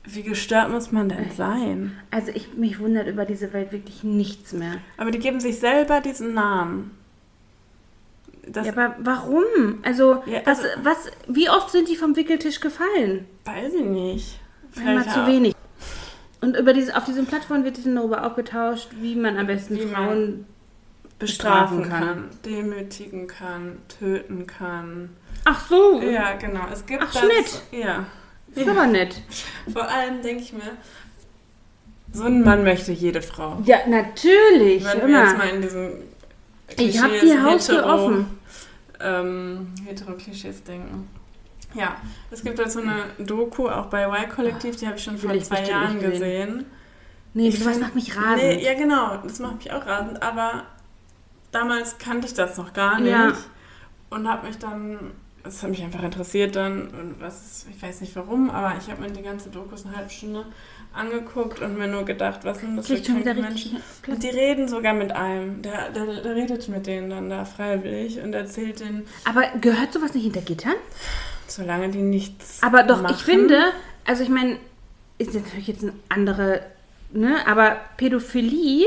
[0.02, 1.92] wie gestört muss man denn sein?
[2.10, 4.78] Also ich, mich wundert über diese Welt wirklich nichts mehr.
[4.96, 6.90] Aber die geben sich selber diesen Namen.
[8.48, 9.44] Das ja, aber warum?
[9.84, 13.26] Also, Ja, was, also- was, wie oft sind die vom Wickeltisch gefallen?
[13.44, 14.40] weiß ich nicht.
[14.76, 15.54] Einmal Vielleicht zu auch- wenig.
[16.40, 19.86] Und über diese, auf diesen Plattformen wird dann darüber ausgetauscht, wie man am besten Wie
[19.86, 20.46] Frauen
[21.18, 25.10] bestrafen bestrafen kann, demütigen kann, töten kann.
[25.44, 26.62] Ach so, Ja, genau.
[26.72, 27.20] Es gibt Ach, das.
[27.22, 27.62] Schnitt.
[27.82, 28.06] Ja.
[28.54, 29.20] ist aber nett.
[29.72, 30.62] Vor allem denke ich mir,
[32.12, 33.58] so ein Mann möchte jede Frau.
[33.66, 34.82] Ja, natürlich.
[34.84, 35.24] Wenn wir immer.
[35.24, 35.90] jetzt mal in diesem
[36.78, 38.26] Ich hab Klischees die Haustür hetero- offen.
[39.02, 41.08] Ähm, hetero-Klischees denken.
[41.74, 41.96] Ja,
[42.30, 45.64] es gibt so eine Doku, auch bei Y-Kollektiv, die habe ich schon vor ich zwei
[45.64, 46.66] Jahren gesehen.
[47.32, 48.42] Nee, Ich sowas macht mich rasend.
[48.42, 50.64] Nee, ja, genau, das macht mich auch rasend, aber
[51.52, 53.32] damals kannte ich das noch gar nicht Ja.
[54.10, 55.12] und habe mich dann,
[55.44, 59.02] das hat mich einfach interessiert dann und was, ich weiß nicht warum, aber ich habe
[59.02, 60.44] mir die ganze Dokus eine halbe Stunde
[60.92, 63.80] angeguckt und mir nur gedacht, was sind das für Kriegt kranke Menschen?
[64.08, 68.20] Und die reden sogar mit einem, der, der, der redet mit denen dann da freiwillig
[68.20, 70.74] und erzählt denen, Aber gehört sowas nicht hinter Gittern?
[71.52, 73.14] Solange die nichts Aber doch, machen.
[73.16, 73.58] ich finde,
[74.06, 74.56] also ich meine,
[75.18, 76.62] ist jetzt natürlich jetzt eine andere,
[77.12, 78.86] ne, aber Pädophilie,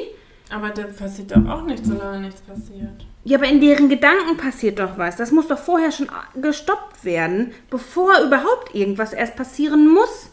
[0.49, 3.05] Aber da passiert doch auch nichts, solange nichts passiert.
[3.23, 5.15] ja, aber in deren Gedanken passiert doch was.
[5.15, 6.07] Das muss doch vorher schon
[6.41, 10.29] gestoppt werden, bevor überhaupt irgendwas erst passieren muss.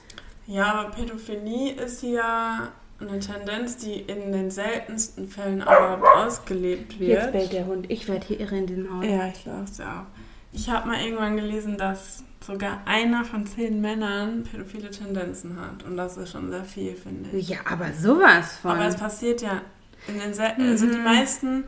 [0.46, 7.00] Ja, aber Pädophilie ist ja eine Tendenz, die in den seltensten Fällen aber ausgelebt Jetzt
[7.24, 7.32] wird.
[7.32, 7.90] bellt der Hund.
[7.90, 9.04] Ich werde hier irre in diesem Haus.
[9.06, 10.19] Ja, ich glaube es ja auch.
[10.52, 15.84] Ich habe mal irgendwann gelesen, dass sogar einer von zehn Männern pädophile Tendenzen hat.
[15.84, 17.48] Und das ist schon sehr viel, finde ich.
[17.50, 18.72] Ja, aber sowas von.
[18.72, 19.60] Aber es passiert ja
[20.08, 21.64] in den selten, also die meisten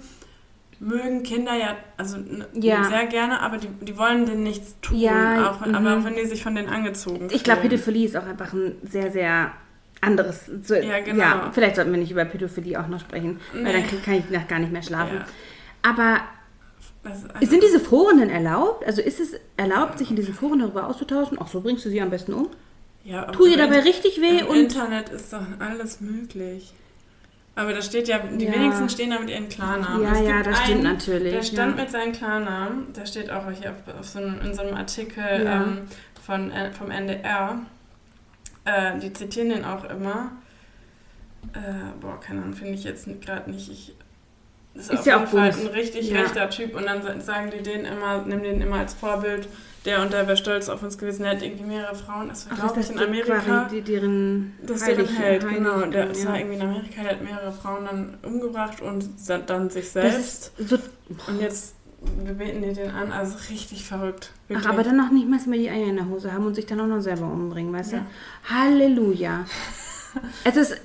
[0.81, 2.17] mögen Kinder ja, also
[2.55, 2.83] Ja.
[2.85, 6.01] sehr gerne, aber die, die wollen denen nichts tun, Ja, auch, wenn- aber mhm.
[6.03, 7.61] auch wenn die sich von denen angezogen ich glaube.
[7.61, 9.53] Pädophilie ist auch einfach ein sehr, sehr
[10.01, 10.47] anderes.
[10.63, 11.21] So, Ja, genau.
[11.23, 13.73] Ja, vielleicht sollten wir nicht über Pädophilie auch noch sprechen, weil Nee.
[13.75, 15.19] dann krieg- kann ich nach gar nicht mehr schlafen.
[15.19, 15.25] Ja.
[15.89, 16.21] Aber
[17.05, 18.87] Einfach- sind diese Foren denn erlaubt?
[18.87, 21.37] Also ist es erlaubt, sich in diesen Foren darüber auszutauschen?
[21.41, 22.49] Ach, so bringst du sie am besten um?
[23.05, 26.73] Ja, Tu ihr dabei richtig weh Im und Internet ist doch alles möglich.
[27.57, 28.53] Aber da steht ja, die Ja.
[28.55, 30.05] wenigsten stehen da mit ihren Klarnamen.
[30.05, 31.83] Ja, Es ja, gibt das stimmt einen, natürlich, Der stand ja.
[31.83, 35.45] mit seinem Klarnamen, der steht auch hier auf, auf so einem, in so einem Artikel
[35.45, 35.65] Ja.
[35.65, 35.79] ähm,
[36.25, 37.59] von, äh, vom NDR.
[38.65, 40.31] Äh, die zitieren den auch immer.
[41.53, 41.59] Äh,
[42.01, 43.69] boah, keine Ahnung, finde ich jetzt gerade nicht.
[43.71, 43.95] Ich,
[44.75, 45.65] ist, Ist auf ja jeden auch Fall Bums.
[45.67, 46.21] ein richtig Ja.
[46.23, 49.49] rechter Typ und dann sa- sagen die den immer, nehmen den immer als Vorbild.
[49.85, 51.23] Der und der wäre stolz auf uns gewesen.
[51.25, 52.29] Der hat irgendwie mehrere Frauen.
[52.29, 53.69] Das war, glaube ist ich, in Amerika.
[53.71, 55.81] die, deren Das deren Held, Heilig- genau.
[55.87, 56.29] Der, das ja.
[56.29, 59.05] war irgendwie in Amerika, der hat mehrere Frauen dann umgebracht und
[59.49, 60.53] dann sich selbst.
[60.57, 60.79] so,
[61.27, 61.75] Und jetzt
[62.39, 64.31] beten die den an, also richtig verrückt.
[64.55, 66.67] ach, aber dann noch nicht mal mehr die Eier in der Hose haben und sich
[66.67, 67.99] dann auch noch selber umbringen, weißt Ja.
[67.99, 68.55] du?
[68.55, 69.45] Halleluja.
[70.45, 70.77] Es ist,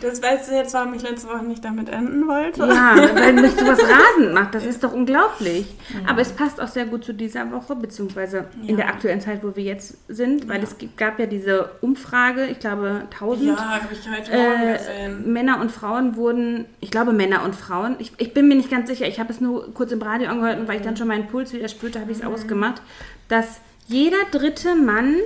[0.00, 2.60] Das weißt du jetzt, warum ich letzte Woche nicht damit enden wollte?
[2.66, 4.54] ja, weil mich sowas rasend macht.
[4.54, 5.66] Das ist doch unglaublich.
[6.06, 8.76] Aber es passt auch sehr gut zu dieser Woche, beziehungsweise in Ja.
[8.76, 10.64] der aktuellen Zeit, wo wir jetzt sind, weil Ja.
[10.64, 15.32] es gab ja diese Umfrage, ich glaube 1000 Ja, habe ich heute äh, gesehen.
[15.32, 18.88] Männer und Frauen wurden, ich glaube Männer und Frauen, ich, ich bin mir nicht ganz
[18.88, 21.26] sicher, ich habe es nur kurz im Radio angehört und weil ich dann schon meinen
[21.28, 22.32] Puls wieder spürte, habe ich es Mhm.
[22.32, 22.82] ausgemacht,
[23.28, 25.16] dass jeder dritte Mann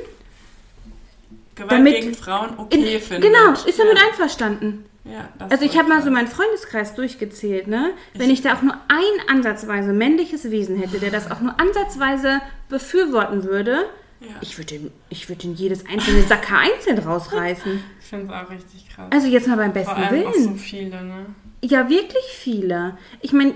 [1.55, 3.23] Gewalt damit- gegen Frauen in, okay findet.
[3.33, 4.07] genau, ist damit ja.
[4.09, 4.85] einverstanden.
[5.05, 7.90] Ja, Also ich habe mal so meinen Freundeskreis durchgezählt, ne?
[8.14, 12.40] Wenn ich da auch nur ein ansatzweise männliches Wesen hätte, der das auch nur ansatzweise
[12.71, 13.85] befürworten würde,
[14.21, 14.29] Ja.
[14.40, 17.83] ich würde ihm- ich würde ihn jedes einzelne Sacker einzeln rausreißen.
[18.01, 19.07] Ich finde es auch richtig krass.
[19.11, 20.45] Also jetzt mal beim Vor besten allem auch Willen.
[20.45, 21.27] so viele, ne?
[21.62, 22.97] Ja, wirklich viele.
[23.21, 23.55] Ich meine,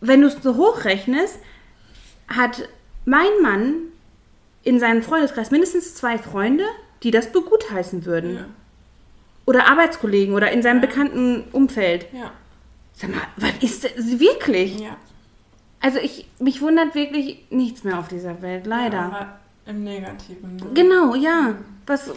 [0.00, 1.38] wenn du es so hochrechnest,
[2.28, 2.68] hat
[3.04, 3.74] mein Mann
[4.62, 6.64] in seinem Freundeskreis mindestens zwei Freunde,
[7.06, 8.34] die das begutheißen würden.
[8.36, 8.44] Ja.
[9.46, 10.86] Oder Arbeitskollegen oder in seinem Ja.
[10.88, 12.06] bekannten Umfeld.
[12.12, 12.32] Ja.
[12.94, 14.80] Sag mal, was ist das wirklich?
[14.80, 14.96] Ja.
[15.80, 18.96] Also ich, mich wundert wirklich nichts mehr auf dieser Welt, leider.
[18.96, 20.56] Ja, aber im Negativen.
[20.56, 20.66] Ne?
[20.74, 21.54] genau, ja.
[21.86, 22.10] Was,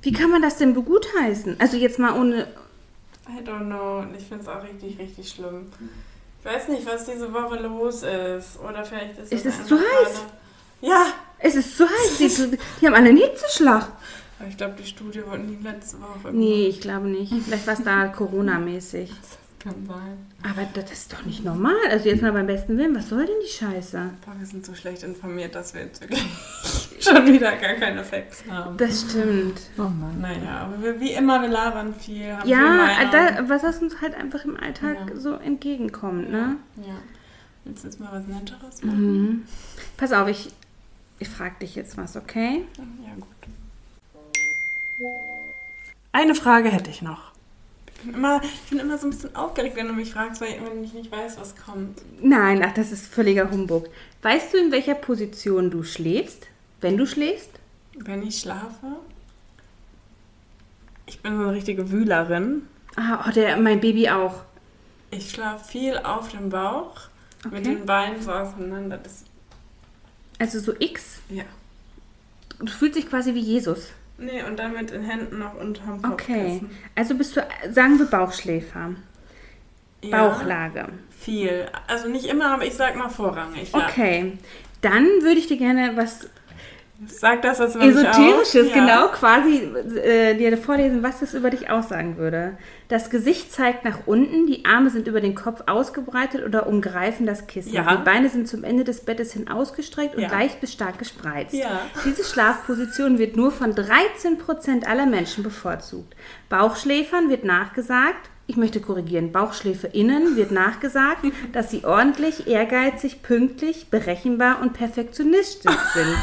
[0.00, 1.56] wie kann man das denn begutheißen?
[1.60, 2.46] Also jetzt mal ohne...
[3.28, 4.04] I don't know.
[4.16, 5.66] Ich finde es auch richtig, richtig schlimm.
[6.40, 8.58] Ich weiß nicht, was diese Woche los ist.
[8.58, 9.84] Oder vielleicht ist Es es ist zu heiß.
[10.14, 10.16] gerade-
[10.80, 11.06] Ja.
[11.42, 12.18] Es ist zu heiß,
[12.50, 13.88] die, die haben alle einen Hitzeschlag.
[14.38, 16.32] Aber ich glaube, die Studie wurde nie letzte Woche.
[16.32, 17.32] Nee, ich glaube nicht.
[17.44, 19.10] Vielleicht war es da Corona-mäßig.
[19.10, 19.38] Das
[19.72, 20.26] kann sein.
[20.42, 21.76] Aber das ist doch nicht normal.
[21.88, 24.10] Also jetzt mal beim besten Willen, was soll denn die Scheiße?
[24.26, 26.24] Boah, wir sind so schlecht informiert, dass wir jetzt wirklich
[27.00, 28.76] schon wieder gar keine Facts haben.
[28.76, 29.60] Das stimmt.
[29.78, 30.20] Oh Mann.
[30.20, 32.32] Naja, aber wir, wie immer, wir labern viel.
[32.36, 35.16] Haben Ja, da, was das uns halt einfach im Alltag Ja.
[35.20, 36.56] so entgegenkommt, ne?
[36.78, 36.94] Ja.
[37.64, 39.12] Willst du jetzt mal was Netteres machen?
[39.22, 39.42] Mhm.
[39.96, 40.48] Pass auf, ich,
[41.22, 42.64] ich frage dich jetzt was, okay?
[42.78, 43.26] Ja, gut.
[46.12, 47.32] Eine Frage hätte ich noch.
[47.86, 50.60] Ich bin, immer, ich bin immer so ein bisschen aufgeregt, wenn du mich fragst, weil
[50.64, 52.02] wenn ich nicht weiß, was kommt.
[52.20, 53.86] Nein, ach, das ist völliger Humbug.
[54.22, 56.48] Weißt du, in welcher Position du schläfst,
[56.80, 57.50] wenn du schläfst?
[57.96, 58.96] Wenn ich schlafe,
[61.06, 62.66] ich bin so eine richtige Wühlerin.
[62.96, 64.42] Ah, oh, der, mein Baby auch.
[65.10, 66.96] Ich schlafe viel auf dem Bauch,
[67.44, 67.62] mit Okay.
[67.76, 68.98] den Beinen so auseinander.
[68.98, 69.24] Das,
[70.42, 71.20] Also so X.
[71.28, 71.44] ja.
[72.58, 73.90] Du fühlst dich quasi wie Jesus.
[74.18, 76.10] Nee, und dann mit den Händen noch unterm Okay.
[76.60, 76.70] Kopfkissen.
[76.94, 77.40] Also bist du,
[77.72, 78.90] sagen wir Bauchschläfer.
[80.02, 80.88] Ja, Bauchlage.
[81.18, 81.66] Viel.
[81.88, 83.72] Also nicht immer, aber ich sag mal vorrangig.
[83.72, 83.86] Ja.
[83.88, 84.38] Okay.
[84.80, 86.28] Dann würde ich dir gerne was
[87.06, 88.72] Sag das, mich Esoterisches, aus.
[88.74, 89.56] genau, quasi
[89.98, 92.56] äh, dir vorlesen, was das über dich aussagen würde.
[92.92, 97.46] Das Gesicht zeigt nach unten, die Arme sind über den Kopf ausgebreitet oder umgreifen das
[97.46, 97.72] Kissen.
[97.72, 97.96] Ja.
[97.96, 100.30] Die Beine sind zum Ende des Bettes hin ausgestreckt und Ja.
[100.30, 101.54] leicht bis stark gespreizt.
[101.54, 101.80] Ja.
[102.04, 106.14] Diese Schlafposition wird nur von 13% aller Menschen bevorzugt.
[106.50, 111.24] Bauchschläfern wird nachgesagt, ich möchte korrigieren, BauchschläferInnen wird nachgesagt,
[111.54, 116.14] dass sie ordentlich, ehrgeizig, pünktlich, berechenbar und perfektionistisch sind.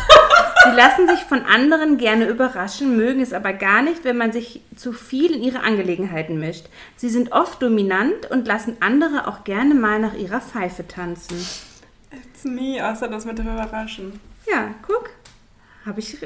[0.66, 4.62] Sie lassen sich von anderen gerne überraschen, mögen es aber gar nicht, wenn man sich
[4.76, 6.59] zu viel in ihre Angelegenheiten mischt.
[6.96, 11.38] Sie sind oft dominant und lassen andere auch gerne mal nach ihrer Pfeife tanzen.
[12.12, 14.20] Jetzt nie, außer das mit dem Überraschen.
[14.52, 15.10] Ja, guck,
[15.86, 16.18] habe ich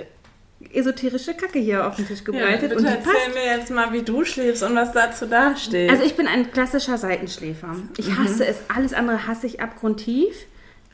[0.72, 3.34] esoterische Kacke hier auf den Tisch gebreitet bitte und erzähl passt.
[3.34, 5.90] mir jetzt mal, wie du schläfst und was dazu da steht.
[5.90, 7.76] Also ich bin ein klassischer Seitenschläfer.
[7.98, 8.24] Ich Mhm.
[8.24, 10.34] hasse es, alles andere hasse ich abgrundtief.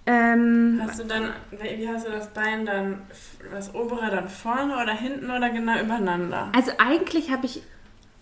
[0.08, 3.04] Ähm, hast du dann, wie hast du das Bein dann,
[3.52, 6.52] das obere dann vorne oder hinten oder genau übereinander?
[6.56, 7.62] also eigentlich habe ich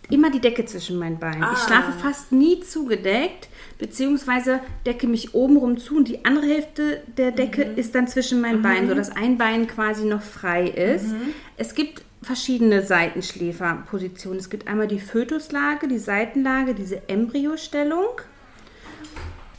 [0.09, 1.41] immer die Decke zwischen meinen Beinen.
[1.43, 1.55] Ich Ah.
[1.67, 7.65] schlafe fast nie zugedeckt, beziehungsweise decke mich obenrum zu und die andere Hälfte der Decke
[7.65, 7.77] Mhm.
[7.77, 11.07] ist dann zwischen meinen Beinen, sodass ein Bein quasi noch frei ist.
[11.07, 11.33] Mhm.
[11.57, 14.39] Es gibt verschiedene Seitenschläferpositionen.
[14.39, 18.05] Es gibt einmal die Fötuslage, die Seitenlage, diese Embryostellung.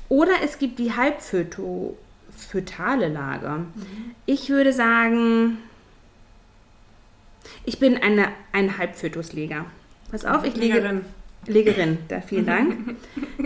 [0.08, 3.48] Oder es gibt die halbfötale Lage.
[3.74, 4.14] Mhm.
[4.26, 5.58] Ich würde sagen,
[7.64, 9.66] ich bin eine, ein Halbfötusleger.
[10.11, 11.01] Pass auf, ich lege, Legerin.
[11.47, 12.77] Legerin, da vielen Dank.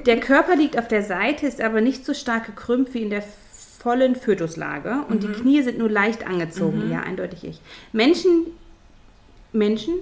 [0.06, 3.22] Der Körper liegt auf der Seite, ist aber nicht so stark gekrümmt wie in der
[3.78, 6.88] vollen Fötuslage und die Knie sind nur leicht angezogen.
[6.90, 7.60] Ja, eindeutig ich.
[7.92, 8.46] Menschen,
[9.52, 9.94] Menschen,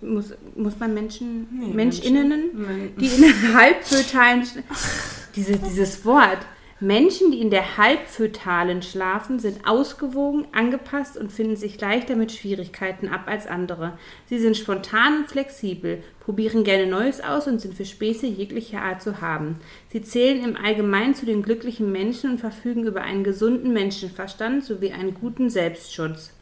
[0.00, 4.42] muss, muss man Menschen, Nee, Menschinnen, Men- die in halbfötalen,
[5.36, 6.38] diese, dieses Wort,
[6.82, 13.08] Menschen, die in der halbfötalen schlafen, sind ausgewogen, angepasst und finden sich leichter mit Schwierigkeiten
[13.08, 13.98] ab als andere.
[14.24, 19.02] Sie sind spontan und flexibel, probieren gerne Neues aus und sind für Späße jeglicher Art
[19.02, 19.56] zu haben.
[19.92, 24.92] Sie zählen im Allgemeinen zu den glücklichen Menschen und verfügen über einen gesunden Menschenverstand sowie
[24.92, 26.32] einen guten Selbstschutz.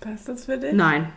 [0.00, 0.72] Passt das für dich?
[0.72, 1.12] Nein.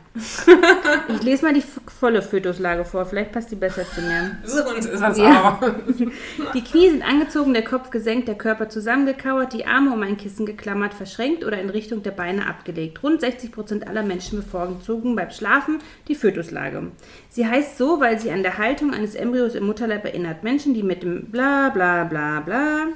[1.07, 3.05] ich lese mal die volle Fötuslage vor.
[3.05, 4.37] Vielleicht passt die besser zu mir.
[4.75, 5.57] Uns ist was Ja.
[5.61, 6.51] auch.
[6.53, 10.45] Die Knie sind angezogen, der Kopf gesenkt, der Körper zusammengekauert, die Arme um ein Kissen
[10.45, 13.01] geklammert, verschränkt oder in Richtung der Beine abgelegt.
[13.03, 16.91] Rund 60% aller Menschen bevorzugen beim Schlafen die Fötuslage.
[17.29, 20.43] Sie heißt so, weil sie an der Haltung eines Embryos im Mutterleib erinnert.
[20.43, 22.87] Menschen, die mit dem bla bla bla bla.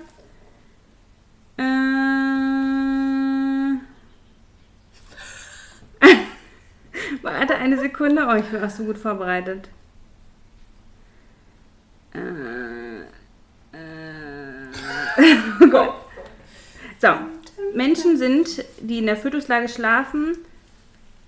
[1.60, 1.63] Äh,
[7.21, 8.27] Warte eine Sekunde.
[8.30, 9.69] Oh, ich bin auch so gut vorbereitet.
[12.13, 12.99] Äh,
[13.77, 14.67] äh,
[15.62, 15.93] oh Gott.
[16.99, 17.10] So,
[17.73, 20.38] Menschen sind, die in der Fötuslage schlafen,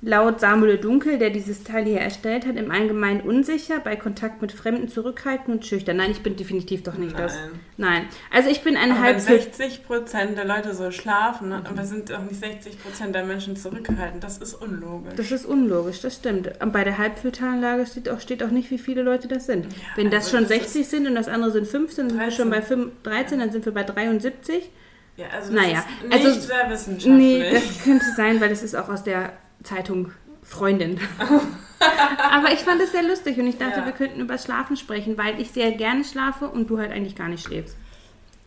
[0.01, 4.51] laut Samuel Dunkel, der dieses Teil hier erstellt hat, im Allgemeinen unsicher, bei Kontakt mit
[4.53, 5.97] Fremden zurückhaltend und schüchtern.
[5.97, 7.33] Nein, ich bin definitiv doch nicht das.
[7.35, 7.49] Nein.
[7.77, 8.05] Nein.
[8.31, 11.83] Also ich bin eine Aber wenn halb 60 Prozent der Leute so schlafen, ne, aber
[11.83, 14.21] sind auch nicht 60 Prozent der Menschen zurückgehalten.
[14.21, 15.13] Das ist unlogisch.
[15.17, 16.49] Das ist unlogisch, das stimmt.
[16.61, 19.65] Und bei der Halbfötalanlage steht auch, steht auch nicht, wie viele Leute das sind.
[19.65, 22.25] Ja, Wenn das also schon das 60 sind und das andere sind 15, dann sind
[22.25, 22.77] wir schon bei 13.
[22.83, 24.71] 5, 13, dann sind wir bei 73.
[25.17, 27.13] ja, also Naja, das ist nicht also- sehr wissenschaftlich.
[27.17, 30.11] Nee, das könnte sein, weil das ist auch aus der Zeitung
[30.43, 30.99] Freundin.
[32.31, 33.85] Aber ich fand es sehr lustig und ich dachte, Ja.
[33.85, 37.27] wir könnten über Schlafen sprechen, weil ich sehr gerne schlafe und du halt eigentlich gar
[37.29, 37.75] nicht schläfst.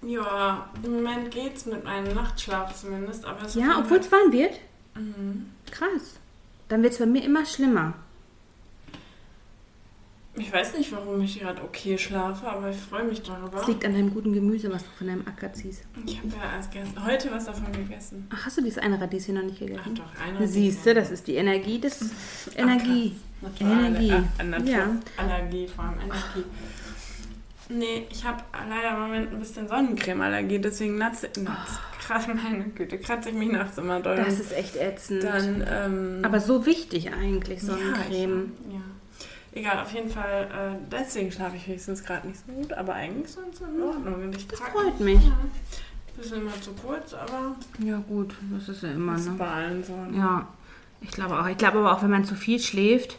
[0.03, 4.59] ja, im Moment geht's mit meinem Nachtschlaf zumindest, aber es Ja, obwohl es warm wird.
[4.95, 5.47] Mhm.
[5.71, 6.17] Krass.
[6.69, 7.95] Dann wird es bei mir immer schlimmer.
[10.35, 13.51] Ich weiß nicht, warum ich gerade okay schlafe, aber ich freue mich darüber.
[13.59, 15.83] Das liegt an deinem guten Gemüse, was du von deinem Acker ziehst.
[16.07, 18.27] Ich habe ja erst gestern, heute was davon gegessen.
[18.35, 19.95] Ach, hast du dieses eine Radieschen noch nicht Ach gegessen?
[19.95, 20.47] doch, einer.
[20.47, 22.01] Siehst du, das ist die Energie des
[22.57, 23.15] Energie.
[23.43, 24.13] Naturale, Energie.
[24.39, 24.87] Äh, Natur, Ja.
[25.19, 26.45] Allergie, vor allem Energie.
[27.69, 32.99] Nee, ich habe leider im Moment ein bisschen Sonnencremeallergie, deswegen natze, natze, krass, meine Güte,
[32.99, 34.17] kratze ich mich nachts immer doll.
[34.17, 35.25] Das ist echt ätzend.
[35.25, 38.53] dann, ähm, Aber so wichtig eigentlich, ja, Sonnencreme.
[38.69, 38.81] ich, ja.
[39.55, 43.31] Egal, auf jeden Fall, äh, deswegen schlafe ich höchstens gerade nicht so gut, aber eigentlich
[43.31, 44.15] sonst in Ordnung.
[44.15, 45.23] Und ich Das trage- freut mich.
[45.23, 45.39] Ja.
[46.17, 49.33] Bisschen immer zu kurz, aber Ja gut, das ist ja immer, das ne?
[49.33, 49.95] bei allen so.
[50.15, 50.47] Ja,
[51.01, 51.47] ich glaube auch.
[51.47, 53.19] Ich glaube aber auch, wenn man zu viel schläft,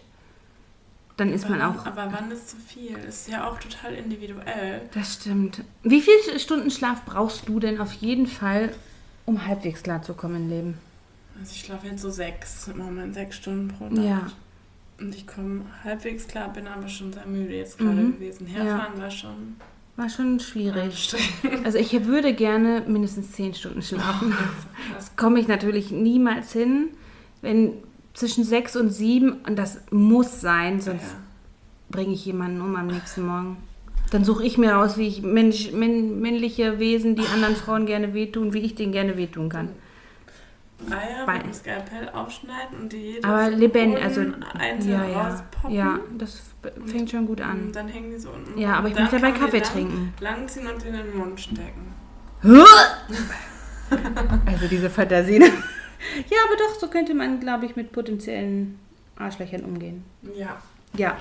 [1.17, 1.85] dann ist man aber, auch.
[1.85, 2.95] Aber wann ist zu viel?
[2.97, 4.81] Ist ja auch total individuell.
[4.93, 5.63] Das stimmt.
[5.83, 8.73] Wie viele Stunden Schlaf brauchst du denn auf jeden Fall,
[9.25, 10.77] um halbwegs klar zu kommen im Leben?
[11.39, 14.03] Also ich schlafe jetzt so sechs im Moment, sechs Stunden pro Nacht.
[14.07, 14.31] Ja.
[14.99, 18.13] Und ich komme halbwegs klar, bin aber schon sehr müde jetzt gerade Mhm.
[18.13, 18.45] gewesen.
[18.47, 19.55] Herfahren war schon
[19.95, 21.13] War schon schwierig.
[21.63, 24.35] Also ich würde gerne mindestens zehn Stunden schlafen.
[24.95, 26.89] Das komme ich natürlich niemals hin.
[27.41, 27.73] Wenn
[28.15, 31.17] zwischen sechs und sieben, und das muss sein, sonst Ja.
[31.91, 33.57] bringe ich jemanden um am nächsten Morgen.
[34.11, 38.13] Dann suche ich mir raus, wie ich Mensch, männ, männliche Wesen, die anderen Frauen gerne
[38.13, 39.69] wehtun, wie ich denen gerne wehtun kann.
[40.89, 44.21] Eier mit dem Skalpell aufschneiden und die jedes Aber lebendig, also
[44.59, 45.71] einzeln ja, ja, rauspoppen.
[45.75, 46.41] ja, das
[46.85, 47.67] fängt schon gut an.
[47.67, 48.57] Und dann hängen die so unten.
[48.59, 50.13] Ja, aber ich möchte dabei Kaffee lang, trinken.
[50.19, 51.93] Langziehen und in den Mund stecken.
[54.45, 55.43] Also diese Fantasien.
[56.29, 58.77] Ja, aber doch, so könnte man, glaube ich, mit potenziellen
[59.15, 60.03] Arschlöchern umgehen.
[60.35, 60.61] Ja.
[60.97, 61.17] Ja.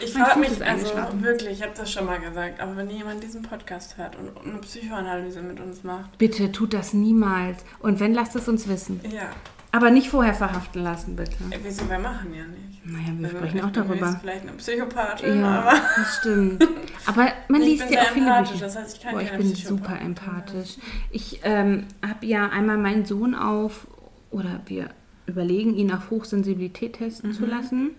[0.00, 0.86] Ich frage mich, also
[1.20, 4.58] wirklich, ich habe das schon mal gesagt, aber wenn jemand diesen Podcast hört und eine
[4.58, 7.64] Psychoanalyse mit uns macht, Bitte tut das niemals.
[7.80, 9.00] Und wenn, lasst es uns wissen.
[9.04, 9.30] ja,
[9.72, 11.32] Aber nicht vorher verhaften lassen, bitte.
[11.50, 12.86] äh, wieso, wir machen ja nicht.
[12.86, 14.18] Naja, wir Also, sprechen auch darüber.
[14.20, 16.68] vielleicht eine Psychopathin, Ja, aber das stimmt.
[17.06, 18.64] Aber man liest ja auch viele empathisch, Bücher.
[18.66, 20.76] das heißt, ich kann Boah, ich bin super empathisch.
[21.10, 23.86] Ich ähm, habe ja einmal meinen Sohn auf,
[24.30, 24.88] oder wir
[25.26, 27.90] überlegen, ihn auf Hochsensibilität testen zu lassen.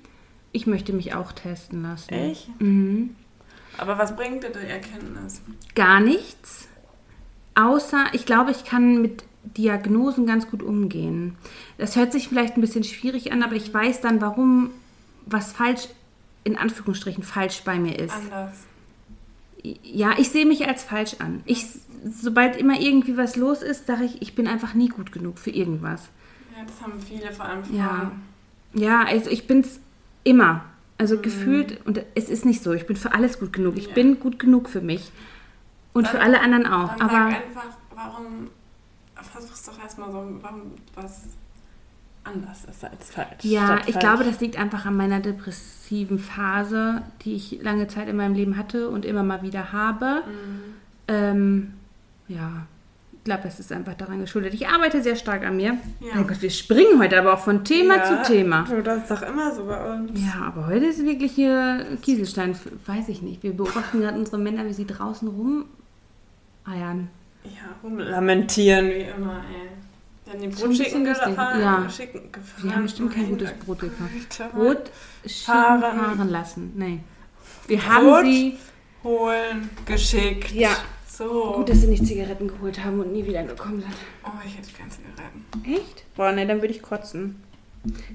[0.51, 2.13] Ich möchte mich auch testen lassen.
[2.13, 2.61] Echt?
[2.61, 3.15] Mhm.
[3.77, 5.41] Aber was bringt dir die Erkenntnis?
[5.75, 6.67] Gar nichts.
[7.55, 11.35] Außer, ich glaube, ich kann mit Diagnosen ganz gut umgehen.
[11.77, 14.71] Das hört sich vielleicht ein bisschen schwierig an, aber ich weiß dann, warum
[15.25, 15.87] was falsch,
[16.43, 18.13] in Anführungsstrichen, falsch bei mir ist.
[18.13, 18.65] Anders.
[19.61, 21.41] Ja, ich sehe mich als falsch an.
[21.45, 21.65] Ich,
[22.09, 25.51] sobald immer irgendwie was los ist, sage ich, ich bin einfach nie gut genug für
[25.51, 26.09] irgendwas.
[26.57, 27.77] Ja, das haben viele, vor allem Frauen.
[27.77, 28.11] Ja.
[28.73, 29.79] Ja, also ich bin's
[30.29, 30.65] immer.
[30.97, 33.77] Also gefühlt, und es ist nicht so, ich bin für alles gut genug.
[33.77, 33.93] Ich Ja.
[33.93, 35.11] bin gut genug für mich.
[35.93, 36.89] Und für Dann- alle anderen auch.
[36.97, 37.65] Dann Aber sag einfach,
[37.95, 38.49] warum,
[39.15, 40.61] versuch's doch erstmal so, warum
[40.95, 41.21] was
[42.25, 43.43] anders ist als falsch.
[43.43, 43.99] ja, ich falsch.
[43.99, 48.57] glaube, das liegt einfach an meiner depressiven Phase, die ich lange Zeit in meinem Leben
[48.57, 50.23] hatte und immer mal wieder habe.
[50.27, 50.61] Mhm.
[51.07, 51.73] Ähm,
[52.27, 52.67] ja,
[53.29, 54.55] glaube, das ist einfach daran geschuldet.
[54.55, 55.77] Ich arbeite sehr stark an mir.
[55.99, 56.15] Ja.
[56.15, 58.63] Mein Gott, wir springen heute aber auch von Thema Ja, zu Thema.
[58.67, 60.19] Du, das ist doch immer so bei uns.
[60.19, 63.43] Ja, aber heute ist wirklich hier Kieselstein, weiß ich nicht.
[63.43, 67.09] Wir beobachten gerade unsere Männer, wie sie draußen rumeiern.
[67.43, 67.51] Ja,
[67.83, 69.69] rumlamentieren wie immer, ey.
[70.25, 71.27] Die haben Brotschicken lustig.
[71.27, 71.61] gefahren.
[71.61, 71.89] Ja.
[71.89, 72.63] Schicken, gefahren.
[72.63, 73.83] Wir haben bestimmt kein gutes Brot.
[73.83, 74.49] Alter.
[74.55, 74.91] Brot
[75.45, 75.81] Fahren.
[75.81, 76.73] fahren lassen.
[76.75, 76.99] Nee.
[77.67, 77.87] Wir Brot?
[77.87, 78.57] haben sie.
[79.03, 80.51] Holen, geschickt.
[80.51, 80.71] Ja.
[81.19, 81.51] So.
[81.57, 83.93] Gut, dass sie nicht Zigaretten geholt haben und nie wieder gekommen sind.
[84.23, 85.43] oh, ich hätte keine Zigaretten.
[85.65, 86.05] Echt?
[86.15, 87.43] Boah, ne, dann würde ich kotzen.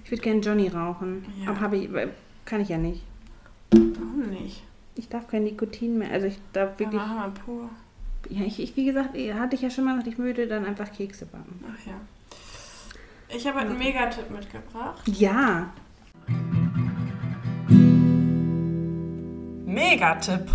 [0.02, 1.22] Ich würde gerne Johnny rauchen.
[1.44, 1.50] Ja.
[1.50, 1.90] Aber habe ich,
[2.46, 3.02] kann ich ja nicht.
[3.72, 4.62] Warum nicht?
[4.94, 6.12] Ich darf kein Nikotin mehr.
[6.12, 6.98] Also ich darf Ja, wirklich.
[7.02, 7.68] machen wir pur.
[8.30, 10.90] Ja, ich, ich wie gesagt, hatte ich ja schon mal gesagt, ich würde dann einfach
[10.90, 11.62] Kekse backen.
[11.62, 12.00] Ach ja.
[13.36, 15.02] Ich habe heute einen Megatipp mitgebracht.
[15.08, 15.74] Ja.
[19.66, 20.48] Megatipp.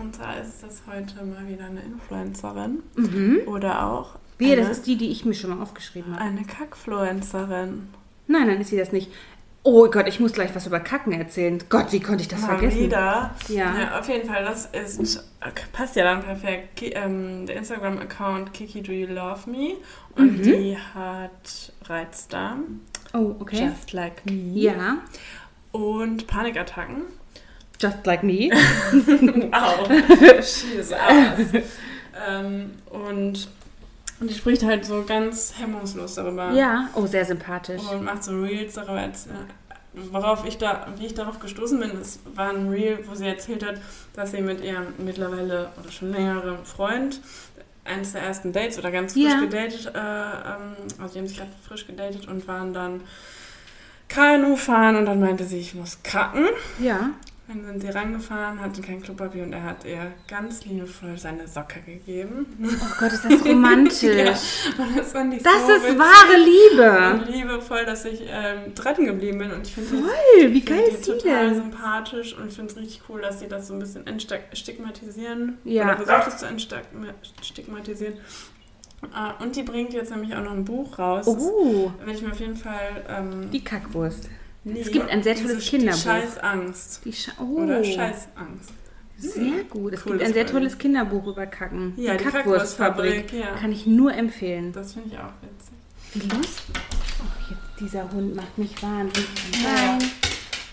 [0.00, 2.82] Und zwar ist das heute mal wieder eine Influencerin.
[2.96, 3.40] Mhm.
[3.46, 6.22] Oder auch Wehe, eine, das ist die, die ich mir schon mal aufgeschrieben habe.
[6.24, 7.88] eine Kackfluencerin.
[8.26, 9.10] Nein, nein, ist sie das nicht.
[9.64, 11.62] Oh Gott, ich muss gleich was über Kacken erzählen.
[11.68, 12.80] Gott, wie konnte ich das Mal vergessen?
[12.80, 13.30] wieder.
[13.48, 13.78] Ja.
[13.78, 15.22] Ja, auf jeden Fall, das ist,
[15.72, 16.74] passt ja dann perfekt.
[16.74, 19.74] Ki ähm, der Instagram-Account Kiki Do You Love Me
[20.16, 20.42] und Mhm.
[20.42, 22.80] die hat Reizdarm,
[23.14, 23.66] Oh, okay.
[23.66, 24.96] Just Like Me Ja.
[25.70, 27.02] und Panikattacken.
[27.82, 28.48] Just like me.
[28.52, 29.88] Wow,
[30.38, 31.62] schieß aus.
[32.28, 33.48] ähm, und,
[34.20, 36.52] und die spricht halt so ganz hemmungslos darüber.
[36.52, 36.88] Ja.
[36.94, 37.82] Oh, sehr sympathisch.
[37.90, 39.00] Und macht so Reels darüber.
[39.00, 39.30] Als, äh,
[40.12, 43.66] worauf ich da, wie ich darauf gestoßen bin, das war ein Reel, wo sie erzählt
[43.66, 43.74] hat,
[44.14, 47.20] dass sie mit ihrem mittlerweile oder schon längeren Freund
[47.84, 49.40] eines der ersten Dates oder ganz frisch Ja.
[49.40, 53.00] gedatet, äh, ähm, also die haben sich gerade frisch gedatet und waren dann
[54.08, 56.46] Kanu fahren und dann meinte sie, ich muss kacken.
[56.78, 57.10] Ja.
[57.52, 61.80] Dann sind sie rangefahren, hatten kein Klopapier und er hat ihr ganz liebevoll seine Socke
[61.82, 62.46] gegeben.
[62.64, 64.02] Oh Gott, ist das romantisch.
[64.02, 64.24] Ja.
[64.24, 64.42] Das
[64.74, 67.14] ich Das so ist witzig wahre Liebe.
[67.14, 69.50] und liebevoll, dass ich ähm, dran geblieben bin.
[69.52, 71.54] Und ich finde Voll, wie die, geil ist die total denn?
[71.56, 75.58] sympathisch und ich finde es richtig cool, dass sie das so ein bisschen entstigmatisieren.
[75.64, 75.84] Ja.
[75.96, 78.14] Oder versucht es zu entstigmatisieren.
[79.02, 81.26] Äh, und die bringt jetzt nämlich auch noch ein Buch raus.
[81.26, 83.04] Oh, Das werde ich mir auf jeden Fall.
[83.08, 84.28] Ähm, die Kackwurst.
[84.64, 86.02] Nee, es gibt ein sehr tolles Kinderbuch.
[86.02, 87.04] Scheißangst.
[87.04, 87.62] Die Scha oh.
[87.62, 88.72] Oder Scheißangst.
[89.18, 89.92] Sehr gut.
[89.92, 91.94] Es gibt ein sehr tolles Kinderbuch über Kacken.
[91.96, 93.32] Ja, die Kackwurstfabrik.
[93.32, 93.54] Ja.
[93.54, 94.72] Kann ich nur empfehlen.
[94.72, 95.74] Das finde ich auch witzig.
[96.14, 96.74] Wie lustig.
[97.20, 99.28] Oh, jetzt, dieser Hund macht mich wahnsinnig.
[99.62, 99.96] Ja.
[99.98, 100.10] Nein.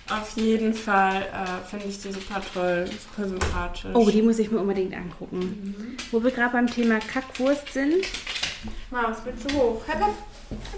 [0.09, 3.91] Auf jeden Fall äh, finde ich die super toll, super sympathisch.
[3.93, 5.39] Oh, die muss ich mir unbedingt angucken.
[5.39, 5.97] Mhm.
[6.11, 8.03] Wo wir gerade beim Thema Kackwurst sind.
[8.89, 9.81] Maus, willst du hoch?
[9.85, 10.01] Hepp,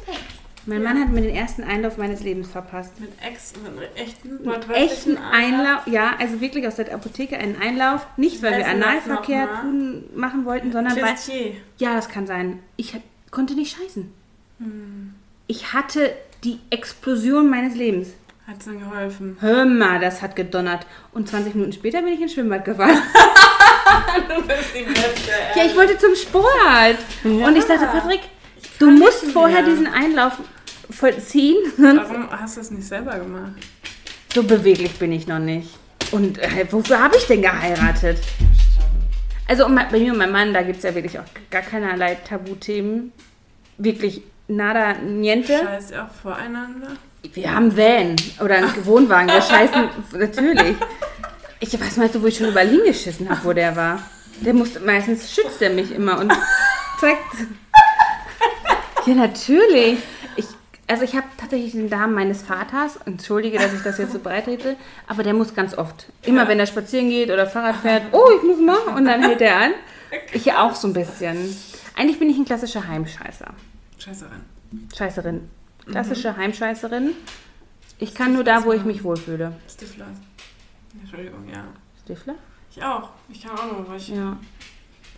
[0.05, 0.40] hepp.
[0.65, 2.99] Mein Mann hat mir den ersten Einlauf meines Lebens verpasst.
[2.99, 7.59] Mit, ex, mit einem echten, wortwörtlichen echten Einlauf, ja, also wirklich aus der Apotheke einen
[7.59, 8.05] Einlauf.
[8.17, 11.13] Nicht, weil wir Analverkehr tun, machen wollten, sondern weil.
[11.13, 11.53] Klistier.
[11.77, 12.59] Ja, das kann sein.
[12.77, 12.95] Ich
[13.31, 14.13] konnte nicht scheißen.
[14.59, 15.15] Hm.
[15.47, 18.09] Ich hatte die Explosion meines Lebens.
[18.47, 19.37] Hat's dann geholfen?
[19.39, 20.85] Hör mal, das hat gedonnert.
[21.13, 22.97] Und 20 Minuten später bin ich ins Schwimmbad gefahren.
[24.27, 26.97] du bist die Beste, ja, ich wollte zum Sport.
[27.23, 27.47] Ja.
[27.47, 28.21] Und ich dachte, Patrick,
[28.81, 30.33] du kann musst vorher diesen Einlauf
[30.89, 31.57] vollziehen.
[31.77, 33.53] Warum hast du es nicht selber gemacht?
[34.33, 35.69] so beweglich bin ich noch nicht.
[36.11, 38.17] Und äh, wofür habe ich denn geheiratet?
[39.47, 43.11] Also bei mir und meinem Mann, da gibt es ja wirklich auch gar keinerlei Tabuthemen.
[43.77, 45.57] Wirklich nada, niente.
[45.57, 46.89] Scheißt ihr auch voreinander?
[47.33, 49.29] Wir haben Van oder einen Wohnwagen.
[49.29, 50.75] Wir scheißen natürlich.
[51.59, 54.01] Ich weiß mal so, wo ich schon über Lin geschissen habe, wo der war.
[54.41, 56.33] Der muss meistens schützt er mich immer und
[56.99, 57.35] zeigt.
[59.05, 59.99] Ja, natürlich.
[60.35, 60.45] Ich,
[60.87, 62.97] also ich habe tatsächlich den Darm meines Vaters.
[63.05, 64.75] Entschuldige, dass ich das jetzt so breit rede,
[65.07, 66.07] aber der muss ganz oft.
[66.23, 66.47] Immer Ja.
[66.49, 69.57] wenn er spazieren geht oder Fahrrad fährt, oh, ich muss mal und dann hält er
[69.57, 69.71] an.
[70.33, 71.55] Ich auch so ein bisschen.
[71.95, 73.53] Eigentlich bin ich ein klassischer Heimscheißer.
[73.97, 74.41] Scheißerin.
[74.95, 75.49] Scheißerin.
[75.85, 77.11] Klassische Heimscheißerin.
[77.99, 79.53] Ich kann nur da, wo ich mich wohlfühle.
[79.69, 80.07] Stifler.
[80.99, 81.63] Entschuldigung, ja.
[82.03, 82.35] Stifler?
[82.75, 83.09] Ich auch.
[83.29, 84.37] Ich kann auch nur, weil ich, Ja.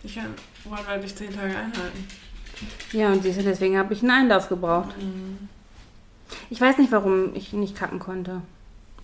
[0.02, 2.06] ich kann wortwörtlich zehn Tage einhalten.
[2.92, 4.94] Ja, und siehst du, deswegen habe ich einen Einlauf gebraucht.
[6.50, 8.40] Ich weiß nicht, warum ich nicht kacken konnte.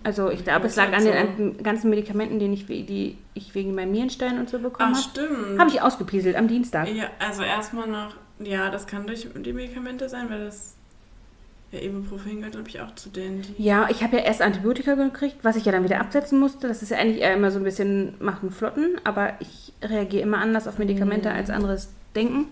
[0.03, 3.75] Also ich glaube, es lag an den an- ganzen Medikamenten, die ich, die ich wegen
[3.75, 5.11] meinen Nierenstein und so bekommen Ach, habe.
[5.11, 5.59] stimmt.
[5.59, 6.89] Habe ich ausgepieselt am Dienstag.
[6.89, 10.75] Ja, also erstmal noch, ja, das kann durch die Medikamente sein, weil das,
[11.71, 13.63] ja, Ibuprofen gehört, glaube ich, auch zu denen, die...
[13.63, 16.67] Ja, ich habe ja erst Antibiotika gekriegt, was ich ja dann wieder absetzen musste.
[16.67, 20.23] Das ist ja eigentlich eher immer so ein bisschen macht einen Flotten, aber ich reagiere
[20.23, 22.47] immer anders auf Medikamente als anderes denken.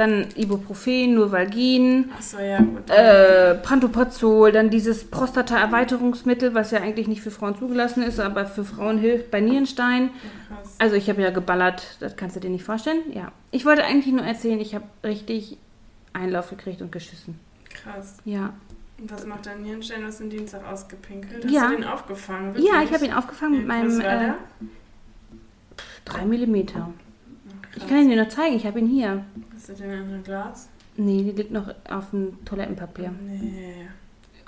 [0.00, 2.58] Dann Ibuprofen, Novalgin, Achso, ja,
[2.88, 8.64] äh, Pantoprazol, dann dieses Prostata-Erweiterungsmittel, was ja eigentlich nicht für Frauen zugelassen ist, aber für
[8.64, 10.08] Frauen hilft bei Nierenstein.
[10.48, 10.74] Krass.
[10.78, 13.00] Also ich habe ja geballert, das kannst du dir nicht vorstellen.
[13.12, 15.58] Ja, ich wollte eigentlich nur erzählen, ich habe richtig
[16.14, 17.38] Einlauf gekriegt und geschissen.
[17.68, 18.16] Krass.
[18.24, 18.54] Ja,
[18.98, 20.00] Und was macht dein Nierenstein?
[20.00, 21.44] Du hast den Dienstag ausgepinkelt.
[21.44, 21.68] Hast Ja.
[21.68, 22.54] du den aufgefangen?
[22.56, 24.34] ja ich habe ihn aufgefangen mit meinem war äh, der?
[26.06, 26.66] 3 mm.
[27.76, 29.24] Ich kann ihn dir noch zeigen, ich habe ihn hier.
[29.54, 30.68] Hast du den in einem Glas?
[30.96, 33.12] Nee, die liegt noch auf dem Toilettenpapier.
[33.22, 33.88] Nee.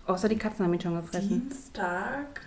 [0.07, 1.29] Außer die Katzen haben ihn schon gefressen.
[1.49, 2.41] Dienstag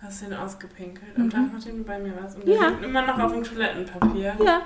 [0.00, 1.16] hast du ihn ausgepinkelt.
[1.16, 2.36] Am Tag, nachdem du bei mir warst.
[2.36, 2.62] Und der Mhm.
[2.62, 2.68] Ja.
[2.68, 4.36] liegt immer noch auf dem Toilettenpapier.
[4.44, 4.62] Ja.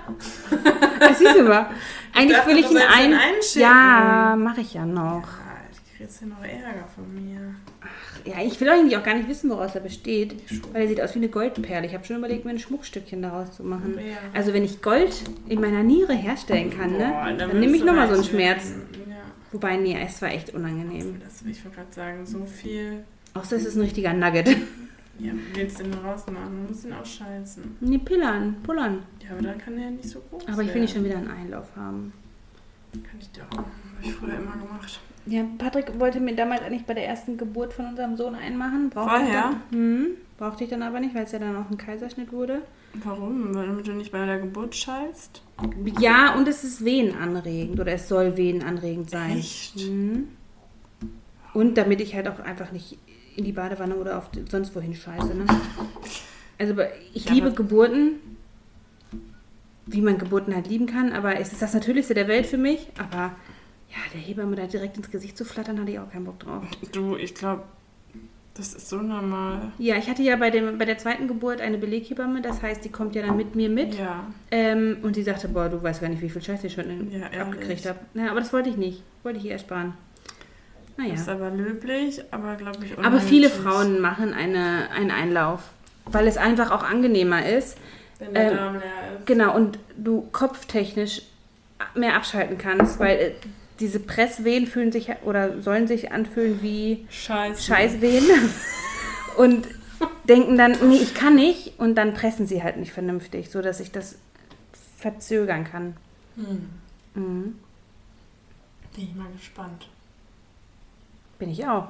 [1.01, 1.71] Das siehst du mal.
[2.15, 3.15] Eigentlich dachte, will ich ihn ein...
[3.15, 3.63] einschicken.
[3.63, 5.23] Ja, mache ich ja noch.
[5.23, 7.55] Ja, du kriegst hier noch Ärger von mir.
[8.29, 10.35] Ja, ich will eigentlich auch gar nicht wissen, woraus er besteht.
[10.73, 11.87] Weil er sieht aus wie eine Goldperle.
[11.87, 13.95] Ich habe schon überlegt, mir ein Schmuckstückchen daraus zu machen.
[13.97, 14.17] Ja.
[14.35, 18.09] Also wenn ich Gold in meiner Niere herstellen kann, ne, Boah, dann nehme ich nochmal
[18.09, 18.75] so einen Schmerz.
[19.09, 19.17] Ja.
[19.53, 21.21] Wobei, nee, es war echt unangenehm.
[21.25, 23.05] Das, ich wollte gerade sagen, so viel.
[23.33, 24.49] Außer es ist ein richtiger Nugget.
[25.19, 26.67] Ja, wie willst du den rausmachen?
[26.67, 27.77] Du musst ihn ausscheißen.
[27.81, 29.05] Nee, pillern, pullern.
[29.23, 31.17] Ja, aber dann kann der ja nicht so groß Aber ich will nicht schon wieder
[31.17, 32.13] einen Einlauf haben.
[32.93, 33.57] Kann ich dir auch.
[33.57, 33.69] Habe
[34.03, 35.01] ich früher immer gemacht.
[35.29, 38.89] Ja, Patrick wollte mir damals eigentlich bei der ersten Geburt von unserem Sohn einen machen.
[38.89, 39.43] Brauchte ich Vorher?
[39.71, 40.07] dann, hm,
[40.39, 42.63] brauchte ich dann aber nicht, weil es ja dann auch ein Kaiserschnitt wurde.
[43.05, 43.55] Warum?
[43.55, 45.43] Weil du nicht bei der Geburt scheißt?
[46.01, 49.37] Ja, und es ist wehenanregend oder es soll wehenanregend sein.
[49.37, 49.77] Echt?
[49.77, 50.29] Mhm.
[51.53, 52.97] Und damit ich halt auch einfach nicht
[53.37, 55.35] in die Badewanne oder auf sonst wohin scheiße.
[55.35, 55.45] Ne?
[56.59, 56.75] Also
[57.13, 58.15] ich Ja, liebe Geburten,
[59.87, 62.89] wie man Geburten halt lieben kann, aber es ist das Natürlichste der Welt für mich.
[62.99, 63.33] Aber
[63.91, 66.63] ja, der Hebamme da direkt ins Gesicht zu flattern, hatte ich auch keinen Bock drauf.
[66.93, 67.63] Du, ich glaube,
[68.55, 69.73] das ist so normal.
[69.79, 72.91] Ja, ich hatte ja bei, dem, bei der zweiten Geburt eine Beleghebamme, das heißt, die
[72.91, 73.95] kommt ja dann mit mir mit.
[73.95, 74.27] Ja.
[74.51, 77.13] Ähm, und die sagte, boah, du weißt gar nicht, wie viel Scheiß ich schon in,
[77.13, 78.01] Ja, abgekriegt habe.
[78.15, 79.03] Ja, aber das wollte ich nicht.
[79.23, 79.95] Wollte ich ihr ersparen.
[80.97, 81.15] Naja.
[81.15, 83.49] Ist aber löblich, aber glaube ich Aber viele.
[83.49, 85.71] Frauen machen eine, einen Einlauf,
[86.07, 87.79] weil es einfach auch angenehmer ist.
[88.19, 88.83] Wenn der ähm, Darm leer
[89.19, 89.27] ist.
[89.27, 91.23] Genau, und du kopftechnisch
[91.95, 93.33] mehr abschalten kannst, weil äh,
[93.81, 97.63] diese Presswehen fühlen sich oder sollen sich anfühlen wie Scheiße.
[97.63, 98.27] Scheißwehen
[99.37, 99.69] und
[100.29, 103.93] denken dann, nee, ich kann nicht und dann pressen sie halt nicht vernünftig, sodass ich
[103.93, 104.17] das
[104.97, 105.97] verzögern kann.
[106.37, 106.69] Hm.
[107.15, 107.59] Mhm.
[108.95, 109.89] Bin ich mal gespannt.
[111.39, 111.89] Bin ich auch.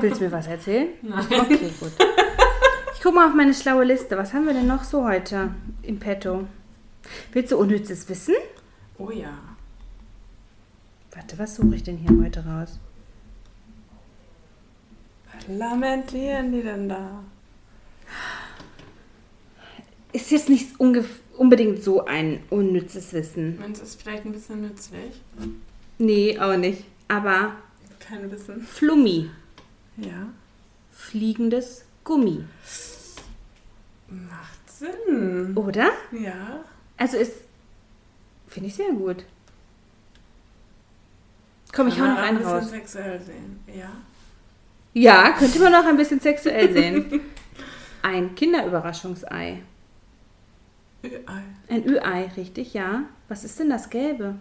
[0.00, 0.88] Willst du mir was erzählen?
[1.02, 1.26] Nein.
[1.30, 1.92] Okay, gut.
[2.94, 4.18] Ich guck mal auf meine schlaue Liste.
[4.18, 6.46] Was haben wir denn noch so heute im Petto?
[7.32, 8.34] Willst du unnützes Wissen?
[8.98, 9.30] Oh ja.
[11.12, 12.78] Warte, was suche ich denn hier heute raus?
[15.32, 17.24] Was lamentieren die denn da?
[20.12, 23.58] Ist jetzt nicht unbedingt so ein unnützes Wissen.
[23.58, 25.20] Meinst du, ist vielleicht ein bisschen nützlich?
[25.98, 26.84] Nee, auch nicht.
[27.08, 27.54] Aber
[27.98, 28.62] Kein Wissen.
[28.62, 29.30] Flummi.
[29.96, 30.28] Ja.
[30.90, 32.44] Fliegendes Gummi.
[34.08, 35.56] Macht Sinn.
[35.56, 35.90] Oder?
[36.12, 36.64] Ja.
[36.96, 37.32] Also ist.
[38.48, 39.24] Finde ich sehr gut.
[41.72, 42.70] Komm, ich hau noch einen ein bisschen raus.
[42.70, 43.60] sexuell sehen.
[43.66, 43.90] Ja.
[44.92, 47.20] Ja, könnte man noch ein bisschen sexuell sehen.
[48.02, 49.62] Ein Kinderüberraschungsei.
[51.02, 51.42] Überall.
[51.68, 53.02] Ein Ü-Ei, richtig, ja.
[53.28, 54.36] Was ist denn das Gelbe?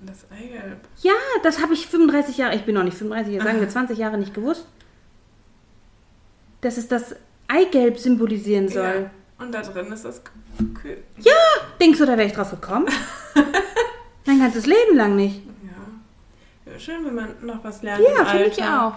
[0.00, 0.78] Das Eigelb.
[1.02, 1.12] Ja,
[1.42, 4.18] das habe ich 35 Jahre, ich bin noch nicht 35, jetzt sagen wir 20 Jahre
[4.18, 4.66] nicht gewusst.
[6.60, 7.14] Dass es das
[7.48, 9.10] Eigelb symbolisieren soll.
[9.38, 9.44] Ja.
[9.44, 10.22] Und da drin ist das
[10.80, 10.98] Kühl.
[11.80, 12.88] Denkst du, da wäre ich drauf gekommen?
[14.26, 15.42] Mein ganzes Leben lang nicht.
[16.78, 18.02] Schön, wenn man noch was lernt.
[18.16, 18.94] Ja, finde ich auch.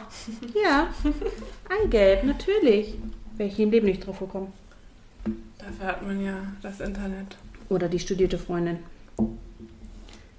[0.63, 0.87] Ja,
[1.83, 2.95] Eigelb, natürlich.
[3.37, 4.53] Wäre ich im Leben nicht drauf gekommen.
[5.57, 7.37] Dafür hat man ja das Internet.
[7.69, 8.79] Oder die studierte Freundin.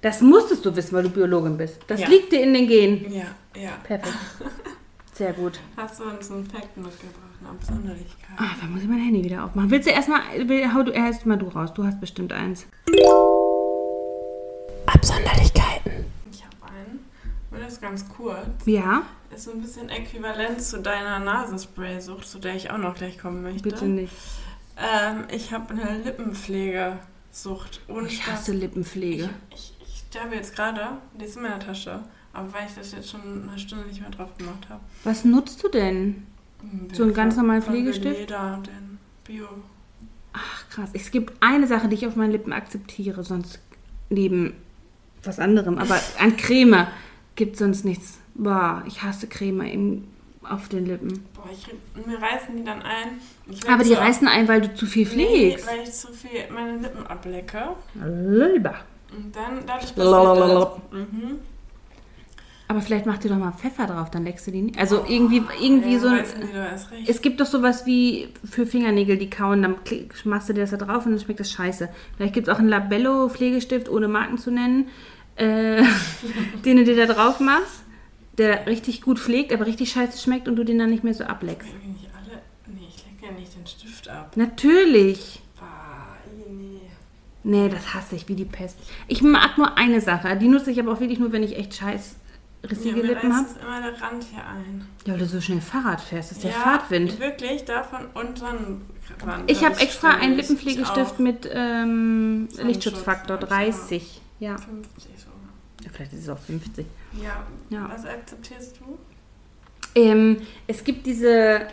[0.02, 1.78] Das musstest du wissen, weil du Biologin bist.
[1.86, 2.08] Das Ja.
[2.08, 3.12] liegt dir in den Genen.
[3.12, 3.24] Ja,
[3.56, 3.70] ja.
[3.84, 4.14] Perfekt.
[5.14, 5.60] Sehr gut.
[5.76, 8.36] Hast du uns einen Fact mitgebracht, eine Absonderlichkeit?
[8.38, 9.70] Ah, da muss ich mein Handy wieder aufmachen.
[9.70, 10.20] Willst du erstmal,
[10.74, 11.72] hau du erst mal du raus.
[11.74, 12.66] Du hast bestimmt eins.
[17.72, 18.46] Das ganz kurz.
[18.66, 19.02] Ja,
[19.34, 23.42] Ist so ein bisschen äquivalent zu deiner Nasenspray-Sucht, zu der ich auch noch gleich kommen
[23.42, 23.62] möchte.
[23.62, 24.12] bitte nicht.
[24.76, 27.80] Ähm, ich habe eine Lippenpflegesucht.
[27.88, 28.34] Ohne Ich Spaß.
[28.34, 29.28] hasse Lippenpflege.
[29.54, 30.80] Ich, ich sterbe jetzt gerade.
[31.18, 32.00] Die ist in meiner Tasche.
[32.32, 34.80] Aber weil ich das jetzt schon eine Stunde nicht mehr drauf gemacht habe.
[35.04, 36.26] Was nutzt du denn?
[36.92, 38.18] So einen ganz normalen Pflegestift?
[38.20, 39.46] Jeder, den Bio.
[40.32, 40.88] Ach krass.
[40.94, 43.58] Es gibt eine Sache, die ich auf meinen Lippen akzeptiere, sonst
[44.08, 44.54] neben
[45.24, 45.76] was anderem.
[45.78, 46.86] Aber an Creme
[47.36, 48.18] gibt sonst nichts.
[48.34, 50.04] Boah, ich hasse Creme im,
[50.48, 51.24] auf den Lippen.
[51.34, 51.66] Boah, ich,
[52.06, 53.20] mir reißen die dann ein.
[53.50, 55.66] Ich Aber die reißen ein, weil du zu viel Nee, pflegst.
[55.66, 57.62] weil ich zu viel meine Lippen ablecke.
[57.94, 58.74] Lülba.
[59.14, 60.98] Und dann dadurch passiert das.
[60.98, 61.38] Mhm.
[62.72, 64.78] Aber vielleicht mach dir doch mal Pfeffer drauf, dann leckst du die nicht.
[64.78, 66.24] Also irgendwie, irgendwie ja, so ein.
[67.06, 69.74] Es gibt doch sowas wie für Fingernägel, die kauen, dann
[70.24, 71.90] machst du dir das da drauf und dann schmeckt das scheiße.
[72.16, 74.88] Vielleicht gibt es auch einen Labello-Pflegestift, ohne Marken zu nennen,
[75.36, 75.82] äh,
[76.64, 77.82] den du dir da drauf machst,
[78.38, 81.24] der richtig gut pflegt, aber richtig scheiße schmeckt und du den dann nicht mehr so
[81.24, 81.68] ableckst.
[81.68, 82.42] Irgendwie nicht alle.
[82.66, 84.36] Nee, ich lecke ja nicht den Stift ab.
[84.36, 85.40] Natürlich.
[85.58, 86.16] Bah,
[86.48, 86.80] nee.
[87.44, 88.78] Nee, das hasse ich wie die Pest.
[89.08, 90.36] Ich mag nur eine Sache.
[90.36, 92.16] Die nutze ich aber auch wirklich nur, wenn ich echt scheiß
[92.68, 93.46] rissige ja, Lippen habe.
[93.60, 94.86] immer der Rand hier ein.
[95.04, 96.30] Ja, weil du so schnell Fahrrad fährst.
[96.30, 97.18] Das ist der ja, Fahrtwind.
[97.18, 98.42] Wirklich, davon und.
[99.46, 103.56] Ich habe Das extra einen Lippenpflegestift mit ähm, Lichtschutzfaktor hab ich, ja.
[103.56, 104.20] 30.
[104.42, 104.56] Ja.
[104.58, 105.28] 50 so.
[105.84, 106.86] Ja, Vielleicht ist es auch 50.
[107.22, 107.46] Ja.
[107.70, 107.90] Ja.
[107.92, 108.98] Was akzeptierst du?
[109.94, 111.66] Ähm, es gibt diese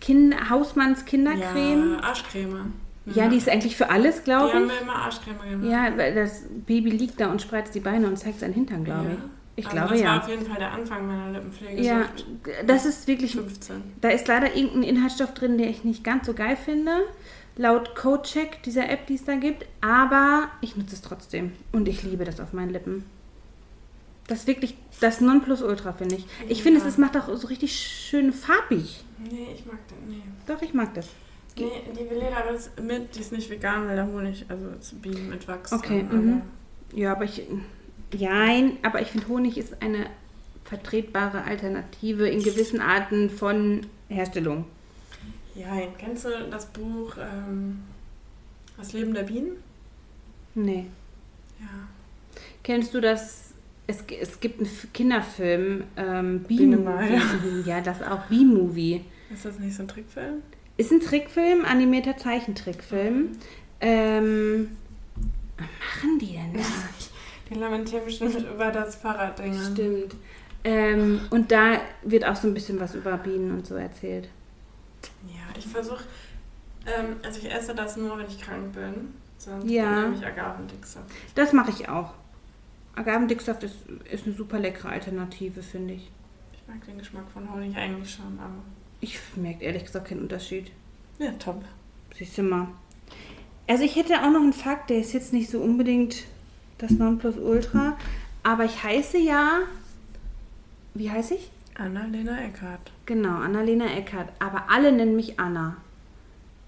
[0.00, 1.98] kind Hausmanns Kindercreme.
[2.00, 2.72] Ja, Arschcreme.
[3.06, 4.70] Ja, die ist eigentlich für alles, Die glaube haben ich.
[4.72, 5.64] wir immer Arschcreme genannt.
[5.70, 9.04] Ja, weil das Baby liegt da und spreizt die Beine und zeigt seinen Hintern, glaube
[9.04, 9.10] Ja.
[9.12, 9.18] ich.
[9.54, 10.20] Ich Also glaube das war ja.
[10.22, 11.82] auf jeden Fall der Anfang meiner Lippenpflege.
[11.82, 12.04] Ja,
[12.66, 13.82] das ist wirklich 15.
[14.00, 16.92] Da ist leider irgendein Inhaltsstoff drin, den ich nicht ganz so geil finde.
[17.56, 19.66] Laut Codecheck, dieser App, die es da gibt.
[19.80, 21.52] Aber ich nutze es trotzdem.
[21.72, 23.04] Und ich liebe das auf meinen Lippen.
[24.28, 26.26] Das ist wirklich das Nonplusultra, finde ich.
[26.48, 26.90] Ich finde, es, Ja.
[26.90, 29.04] es macht auch so richtig schön farbig.
[29.18, 30.08] Nee, ich mag den.
[30.16, 30.22] Nee.
[30.46, 31.08] Doch, ich mag das.
[31.58, 35.28] Nee, die Veleda ist mit, die ist nicht vegan, weil da Honig, also ist Bienen
[35.28, 35.72] mit Wachs.
[35.72, 36.42] Okay, mhm.
[36.94, 37.42] Ja, aber ich.
[38.18, 40.06] Nein, aber ich finde, Honig ist eine
[40.64, 44.64] vertretbare Alternative in gewissen Arten von Herstellung.
[45.54, 47.82] Ja, kennst du das Buch ähm,
[48.76, 49.52] Das Leben der Bienen?
[50.54, 50.86] Nee.
[51.60, 51.66] Ja.
[52.62, 53.52] Kennst du das?
[53.86, 57.68] Es, es gibt einen Kinderfilm, ähm, B-Movie.
[57.68, 59.04] Ja, das auch, B-Movie.
[59.32, 60.42] Ist das nicht so ein Trickfilm?
[60.76, 63.30] Ist ein Trickfilm, animierter Zeichentrickfilm.
[63.80, 64.76] Ähm,
[65.58, 66.60] was machen die denn da?
[67.50, 69.54] Die lamentieren bestimmt über das Fahrradding.
[69.72, 70.14] Stimmt.
[70.64, 74.28] Ähm, und da wird auch so ein bisschen was über Bienen und so erzählt.
[75.28, 76.04] Ja, ich versuche,
[76.86, 79.14] ähm, also ich esse das nur, wenn ich krank bin.
[79.38, 80.02] Sonst Ja.
[80.02, 81.06] nehme ich Agavendicksaft.
[81.34, 82.12] Das mache ich auch.
[82.94, 83.76] Agavendicksaft ist,
[84.10, 86.10] ist eine super leckere Alternative, finde ich.
[86.52, 88.54] Ich mag den Geschmack von Honig eigentlich schon, aber
[89.00, 90.70] Ich merke ehrlich gesagt keinen Unterschied.
[91.18, 91.64] ja, top.
[92.16, 92.68] Siehst du mal.
[93.66, 96.24] Also ich hätte auch noch einen Fakt, der ist jetzt nicht so unbedingt
[96.78, 97.96] das Nonplusultra,
[98.42, 99.60] aber ich heiße ja,
[100.94, 101.50] wie heiße ich?
[101.76, 102.92] Annalena Eckhardt.
[103.06, 105.76] Genau, Annalena Eckert, aber alle nennen mich Anna.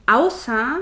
[0.06, 0.78] Außer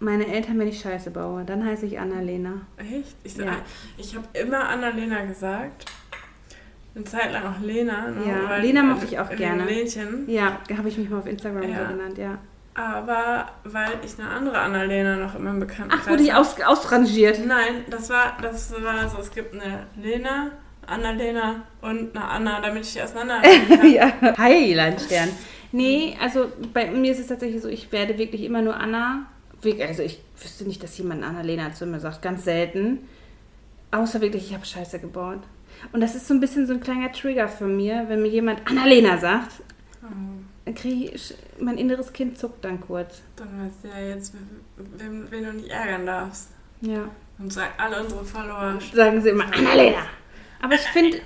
[0.00, 2.52] meine Eltern, wenn ich Scheiße baue, dann heiße ich Annalena.
[2.78, 3.16] Echt?
[3.22, 3.56] Ich, Ja.
[3.98, 5.86] ich habe immer Annalena gesagt.
[6.94, 8.08] Eine Zeit lang auch Lena.
[8.08, 8.22] Ne?
[8.26, 9.64] Ja, Weil- Lena mochte ich auch gerne.
[9.64, 10.24] Lädchen.
[10.28, 11.86] Ja, habe ich mich mal auf Instagram Ja.
[11.86, 12.38] so genannt, ja.
[12.74, 17.44] Aber weil ich eine andere Annalena noch in meinem Bekanntenkreis Ach, wurde ich aus, ausrangiert.
[17.46, 20.50] Nein, das war, das war so, es gibt eine Lena,
[20.90, 23.90] Annalena und eine Anna, damit ich die auseinander kann.
[23.90, 24.12] ja.
[24.38, 25.28] Heilandstern.
[25.72, 29.26] Nee, also bei mir ist es tatsächlich so, ich werde wirklich immer nur Anna.
[29.86, 32.22] Also ich wüsste nicht, dass jemand Annalena zu mir sagt.
[32.22, 33.00] Ganz selten.
[33.92, 35.40] Außer wirklich, ich habe Scheiße gebaut.
[35.92, 38.66] Und das ist so ein bisschen so ein kleiner Trigger für mir, wenn mir jemand
[38.68, 39.52] Annalena sagt,
[40.02, 40.06] Oh,
[40.64, 43.20] dann kriege ich, mein inneres Kind zuckt dann kurz.
[43.36, 44.32] dann weißt du ja jetzt,
[44.96, 46.48] wen, wen du nicht ärgern darfst.
[46.80, 47.04] Ja.
[47.38, 48.78] Und sagen alle unsere Follower.
[48.94, 50.00] Sagen sie immer Annalena.
[50.60, 51.20] Aber ich finde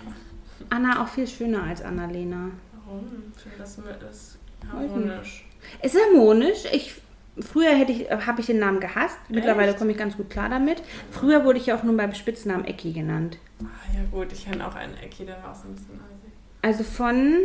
[0.70, 2.51] Anna auch viel schöner als Annalena.
[2.85, 3.32] Warum?
[3.37, 4.39] Ich finde das,
[4.72, 5.45] Weiß harmonisch.
[5.82, 6.64] Ist harmonisch.
[6.72, 6.95] Ich,
[7.39, 9.18] früher hätte ich, habe ich den Namen gehasst.
[9.28, 10.82] Mittlerweile komme ich ganz gut klar damit.
[11.11, 13.39] Früher wurde ich ja auch nur beim Spitznamen Ecki genannt.
[13.62, 16.32] Ah, ja gut, ich kenne auch einen Ecki, der war auch so ein bisschen assi.
[16.62, 17.37] Also von,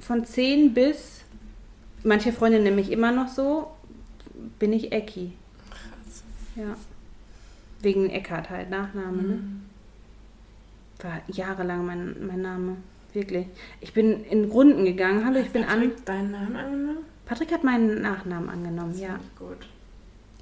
[0.00, 1.22] von 10 bis,
[2.02, 3.70] manche Freunde nennen mich immer noch so,
[4.58, 5.32] bin ich Ecki.
[5.70, 6.24] Krass.
[6.56, 6.76] Ja.
[7.80, 9.22] Wegen Eckart halt, Nachname.
[9.22, 9.38] Ne?
[11.02, 12.76] War jahrelang mein, mein Name.
[13.12, 13.46] Wirklich.
[13.80, 15.24] Ich bin in Runden gegangen.
[15.24, 15.80] Hallo, ich bin an.
[15.80, 16.98] Patrick, deinen Namen angenommen?
[17.24, 19.18] Patrick hat meinen Nachnamen angenommen, Das ja.
[19.38, 19.66] Gut.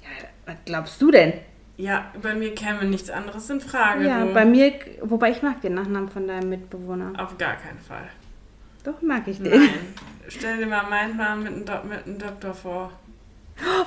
[0.01, 0.27] ja.
[0.45, 1.33] Was glaubst du denn?
[1.77, 4.05] Ja, bei mir käme nichts anderes in Frage.
[4.07, 4.33] Ja, du.
[4.33, 7.11] bei mir, wobei ich mag den Nachnamen von deinem Mitbewohner.
[7.17, 8.07] Auf gar keinen Fall.
[8.83, 9.49] Doch, mag ich den.
[9.59, 9.69] Nein.
[10.27, 12.91] Stell dir mal meinen Namen mit einem, Do mit einem Doktor vor.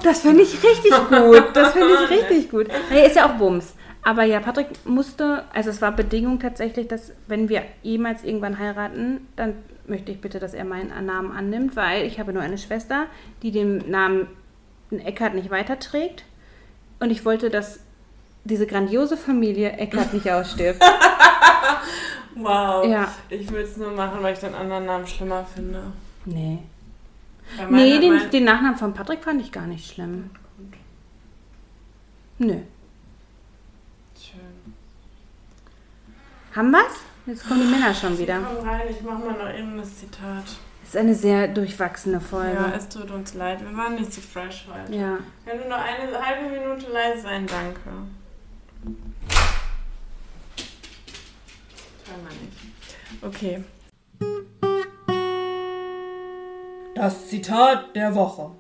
[0.03, 1.45] Das finde ich richtig gut.
[1.55, 2.69] Das finde ich richtig gut.
[2.91, 3.75] Er ist ja auch Bums.
[4.03, 9.27] Aber ja, Patrick musste, also es war Bedingung tatsächlich, dass wenn wir jemals irgendwann heiraten,
[9.37, 9.55] dann
[9.87, 13.07] möchte ich bitte, dass er meinen Namen annimmt, weil ich habe nur eine Schwester,
[13.43, 14.27] die den Namen
[14.91, 16.25] Eckhardt nicht weiterträgt.
[17.01, 17.81] Und ich wollte, dass
[18.45, 20.83] diese grandiose Familie Eckhardt nicht ausstirbt.
[22.41, 22.87] Wow.
[22.87, 23.13] Ja.
[23.31, 25.83] Ich will es nur machen, weil ich den anderen Namen schlimmer finde.
[26.25, 26.59] Nee.
[27.57, 30.31] Weil Nee, meine- den, den Nachnamen von Patrick fand ich gar nicht schlimm.
[32.39, 32.59] Nö.
[34.21, 34.75] Schön.
[36.55, 36.95] Haben wir's?
[37.27, 38.41] Jetzt kommen die Männer schon wieder.
[38.41, 40.45] Komm rein, ich mach mal noch irgendein Zitat.
[40.81, 42.55] Das ist eine sehr durchwachsene Folge.
[42.55, 43.61] Ja, es tut uns leid.
[43.61, 44.97] Wir waren nicht so fresh heute.
[44.97, 45.19] Ja.
[45.45, 47.81] Wenn du noch eine halbe Minute leise sein, danke.
[52.07, 52.57] Hören wir nicht.
[53.23, 53.63] Okay.
[56.95, 58.53] Das Zitat der Woche.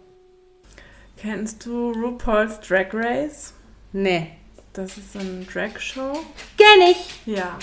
[1.16, 3.54] Kennst du RuPaul's Drag Race?
[3.92, 4.32] Nee.
[4.74, 6.12] Das ist so eine Drag-Show.
[6.56, 7.26] Kenn ich.
[7.26, 7.58] Ja.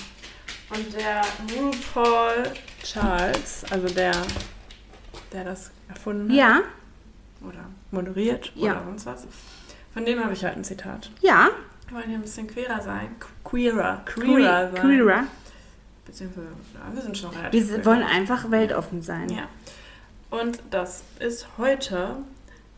[0.70, 1.22] Und der
[1.56, 2.44] RuPaul
[2.84, 4.14] Charles, also der,
[5.32, 6.62] der das erfunden hat Ja,
[7.42, 8.72] oder moderiert Ja.
[8.72, 9.28] oder sonst was,
[9.94, 11.12] von dem habe ich heute ein Zitat.
[11.22, 11.50] ja.
[11.88, 13.10] Wir wollen hier ein bisschen queerer sein.
[13.44, 14.02] Queerer.
[14.06, 14.82] Queerer Queer- sein.
[14.82, 15.24] Queerer.
[16.04, 19.30] Beziehungsweise, ja, wir sind schon relativ Wir wollen einfach weltoffen sein.
[19.30, 19.48] Ja.
[20.32, 22.16] Und das ist heute,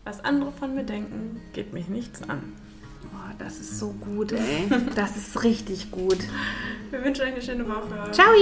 [0.04, 2.54] was andere von mir denken, geht mich nichts an.
[3.14, 4.70] Oh, das ist so gut, ey.
[4.96, 6.20] Das ist richtig gut.
[6.90, 8.12] Wir wünschen euch eine schöne Woche.
[8.12, 8.34] Ciao!